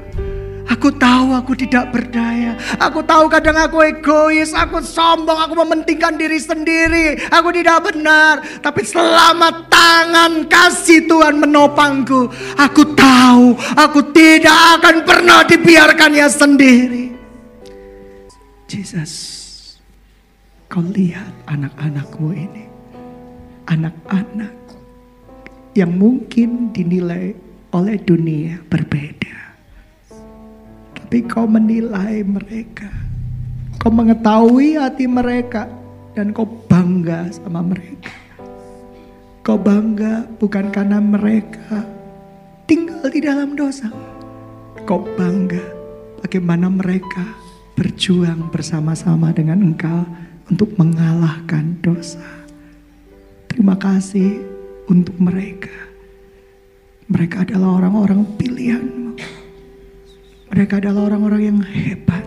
Aku 0.66 0.90
tahu 0.90 1.38
aku 1.38 1.54
tidak 1.54 1.94
berdaya. 1.94 2.58
Aku 2.82 3.06
tahu 3.06 3.30
kadang 3.30 3.54
aku 3.54 3.86
egois, 3.86 4.50
aku 4.50 4.82
sombong, 4.82 5.38
aku 5.38 5.54
mementingkan 5.62 6.18
diri 6.18 6.42
sendiri. 6.42 7.22
Aku 7.30 7.54
tidak 7.54 7.86
benar. 7.94 8.42
Tapi 8.66 8.82
selama 8.82 9.70
tangan 9.70 10.50
kasih 10.50 11.06
Tuhan 11.06 11.38
menopangku, 11.38 12.34
aku 12.58 12.98
tahu 12.98 13.54
aku 13.78 14.10
tidak 14.10 14.82
akan 14.82 15.06
pernah 15.06 15.46
dibiarkannya 15.46 16.28
sendiri. 16.34 17.06
Jesus, 18.66 19.14
kau 20.66 20.82
lihat 20.82 21.30
anak-anakmu 21.46 22.34
ini. 22.34 22.66
Anak-anak 23.70 24.54
yang 25.78 25.94
mungkin 25.94 26.74
dinilai 26.74 27.38
oleh 27.70 27.98
dunia 28.02 28.62
berbeda 28.66 29.45
tapi 31.06 31.22
kau 31.30 31.46
menilai 31.46 32.26
mereka. 32.26 32.90
Kau 33.78 33.94
mengetahui 33.94 34.74
hati 34.74 35.06
mereka 35.06 35.70
dan 36.18 36.34
kau 36.34 36.50
bangga 36.66 37.30
sama 37.30 37.62
mereka. 37.62 38.10
Kau 39.46 39.54
bangga 39.54 40.26
bukan 40.42 40.74
karena 40.74 40.98
mereka 40.98 41.86
tinggal 42.66 43.06
di 43.06 43.22
dalam 43.22 43.54
dosa. 43.54 43.86
Kau 44.90 45.06
bangga 45.14 45.62
bagaimana 46.26 46.74
mereka 46.74 47.22
berjuang 47.78 48.50
bersama-sama 48.50 49.30
dengan 49.30 49.62
engkau 49.62 50.10
untuk 50.50 50.74
mengalahkan 50.74 51.78
dosa. 51.86 52.50
Terima 53.46 53.78
kasih 53.78 54.42
untuk 54.90 55.14
mereka. 55.22 55.86
Mereka 57.14 57.46
adalah 57.46 57.78
orang-orang 57.78 58.26
pilihanmu. 58.42 59.05
Mereka 60.56 60.80
adalah 60.80 61.12
orang-orang 61.12 61.42
yang 61.52 61.60
hebat. 61.68 62.24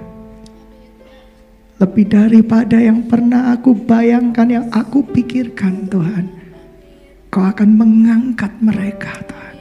Lebih 1.80 2.12
daripada 2.12 2.76
yang 2.76 3.08
pernah 3.08 3.56
aku 3.56 3.72
bayangkan, 3.72 4.44
yang 4.52 4.66
aku 4.68 5.00
pikirkan 5.00 5.88
Tuhan. 5.88 6.28
Kau 7.32 7.40
akan 7.40 7.72
mengangkat 7.72 8.52
mereka 8.60 9.16
Tuhan. 9.24 9.56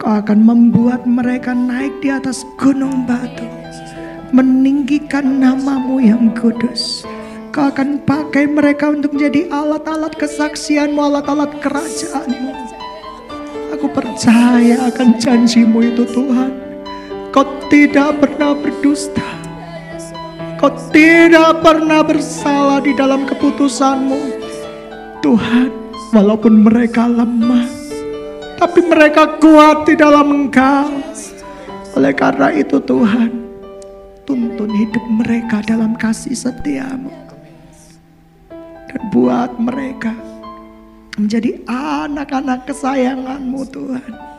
Kau 0.00 0.08
akan 0.24 0.40
membuat 0.40 1.04
mereka 1.04 1.52
naik 1.52 2.00
di 2.00 2.08
atas 2.08 2.48
gunung 2.56 3.04
batu. 3.04 3.44
Meninggikan 4.32 5.44
namamu 5.44 6.00
yang 6.00 6.32
kudus. 6.32 7.04
Kau 7.52 7.68
akan 7.68 8.08
pakai 8.08 8.48
mereka 8.48 8.88
untuk 8.88 9.20
menjadi 9.20 9.52
alat-alat 9.52 10.16
kesaksianmu, 10.16 10.96
alat-alat 10.96 11.60
kerajaanmu. 11.60 12.56
Aku 13.76 13.84
percaya 13.92 14.88
akan 14.88 15.20
janjimu 15.20 15.92
itu 15.92 16.08
Tuhan. 16.08 16.67
Kau 17.28 17.44
tidak 17.68 18.24
pernah 18.24 18.56
berdusta. 18.56 19.28
Kau 20.56 20.72
tidak 20.90 21.60
pernah 21.60 22.00
bersalah 22.02 22.80
di 22.82 22.96
dalam 22.96 23.28
keputusanmu. 23.28 24.40
Tuhan, 25.20 25.70
walaupun 26.16 26.64
mereka 26.64 27.06
lemah, 27.06 27.68
tapi 28.58 28.80
mereka 28.86 29.38
kuat 29.38 29.86
di 29.86 29.94
dalam 29.94 30.34
Engkau. 30.34 30.88
Oleh 31.94 32.14
karena 32.14 32.50
itu 32.54 32.78
Tuhan, 32.82 33.30
tuntun 34.26 34.70
hidup 34.70 35.04
mereka 35.22 35.62
dalam 35.62 35.94
kasih 35.94 36.34
setiamu. 36.34 37.10
Dan 38.88 39.00
buat 39.12 39.52
mereka 39.60 40.16
menjadi 41.18 41.60
anak-anak 41.68 42.64
kesayanganmu 42.66 43.60
Tuhan. 43.68 44.37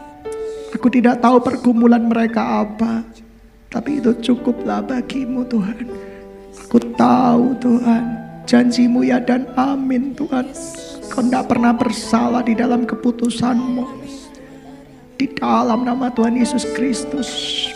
Aku 0.70 0.88
tidak 0.94 1.18
tahu 1.22 1.42
pergumulan 1.42 2.06
mereka 2.06 2.62
apa. 2.62 3.02
Tapi 3.70 4.02
itu 4.02 4.14
cukuplah 4.22 4.82
bagimu 4.86 5.46
Tuhan. 5.50 5.86
Aku 6.70 6.78
tahu 6.94 7.58
Tuhan. 7.58 8.04
Janjimu 8.46 9.06
ya 9.06 9.22
dan 9.22 9.50
amin 9.58 10.14
Tuhan. 10.14 10.50
Kau 11.10 11.26
tidak 11.26 11.50
pernah 11.50 11.74
bersalah 11.74 12.46
di 12.46 12.54
dalam 12.54 12.86
keputusanmu. 12.86 13.86
Di 15.18 15.26
dalam 15.38 15.86
nama 15.86 16.14
Tuhan 16.14 16.38
Yesus 16.38 16.66
Kristus. 16.78 17.30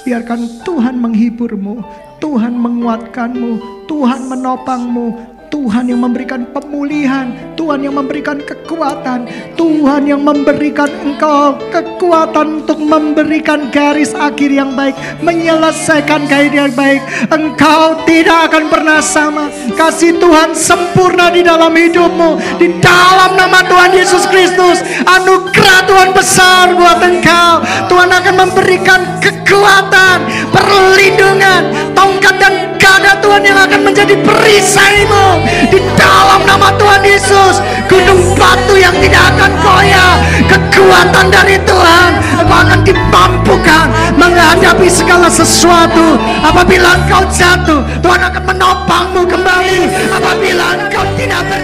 Biarkan 0.05 0.61
Tuhan 0.61 0.97
menghiburmu. 1.01 1.81
Tuhan 2.21 2.53
menguatkanmu. 2.57 3.85
Tuhan 3.89 4.29
menopangmu. 4.29 5.32
Tuhan 5.53 5.85
yang 5.85 6.01
memberikan 6.01 6.49
pemulihan, 6.49 7.29
Tuhan 7.53 7.85
yang 7.85 7.93
memberikan 7.93 8.41
kekuatan, 8.41 9.29
Tuhan 9.53 10.09
yang 10.09 10.25
memberikan 10.25 10.89
engkau 11.05 11.53
kekuatan 11.69 12.65
untuk 12.65 12.81
memberikan 12.81 13.69
garis 13.69 14.17
akhir 14.17 14.49
yang 14.49 14.73
baik, 14.73 14.97
menyelesaikan 15.21 16.25
garis 16.25 16.57
yang 16.57 16.73
baik. 16.73 17.05
Engkau 17.29 18.01
tidak 18.09 18.49
akan 18.49 18.65
pernah 18.65 18.97
sama. 18.97 19.53
Kasih 19.77 20.17
Tuhan 20.17 20.57
sempurna 20.57 21.29
di 21.29 21.45
dalam 21.45 21.69
hidupmu, 21.69 22.57
di 22.57 22.73
dalam 22.81 23.37
nama 23.37 23.61
Tuhan 23.69 23.93
Yesus 23.93 24.25
Kristus. 24.25 24.81
Anugerah 25.05 25.85
Tuhan 25.85 26.09
besar 26.17 26.73
buat 26.73 26.97
engkau. 26.97 27.61
Tuhan 27.93 28.09
akan 28.09 28.35
memberikan 28.41 29.21
kekuatan, 29.21 30.17
perlindungan, 30.49 31.93
tongkat 31.93 32.41
dan 32.41 32.73
gada 32.81 33.21
Tuhan 33.21 33.41
yang 33.45 33.59
akan 33.69 33.81
menjadi 33.85 34.17
perisaimu 34.17 35.42
di 35.69 35.79
dalam 35.95 36.43
nama 36.47 36.73
Tuhan 36.79 37.01
Yesus 37.03 37.59
gunung 37.87 38.21
batu 38.35 38.75
yang 38.79 38.95
tidak 38.99 39.33
akan 39.35 39.51
koyak. 39.61 40.15
Kekuatan 40.49 41.27
dari 41.29 41.57
Tuhan 41.63 42.11
akan 42.47 42.79
dimampukan 42.85 43.85
menghadapi 44.17 44.87
segala 44.89 45.27
sesuatu. 45.27 46.17
Apabila 46.41 46.97
engkau 47.03 47.23
jatuh 47.29 47.81
Tuhan 48.01 48.21
akan 48.21 48.43
menopangmu 48.49 49.21
kembali. 49.27 49.81
Apabila 50.15 50.65
engkau 50.79 51.05
tidak 51.17 51.41
ber 51.51 51.63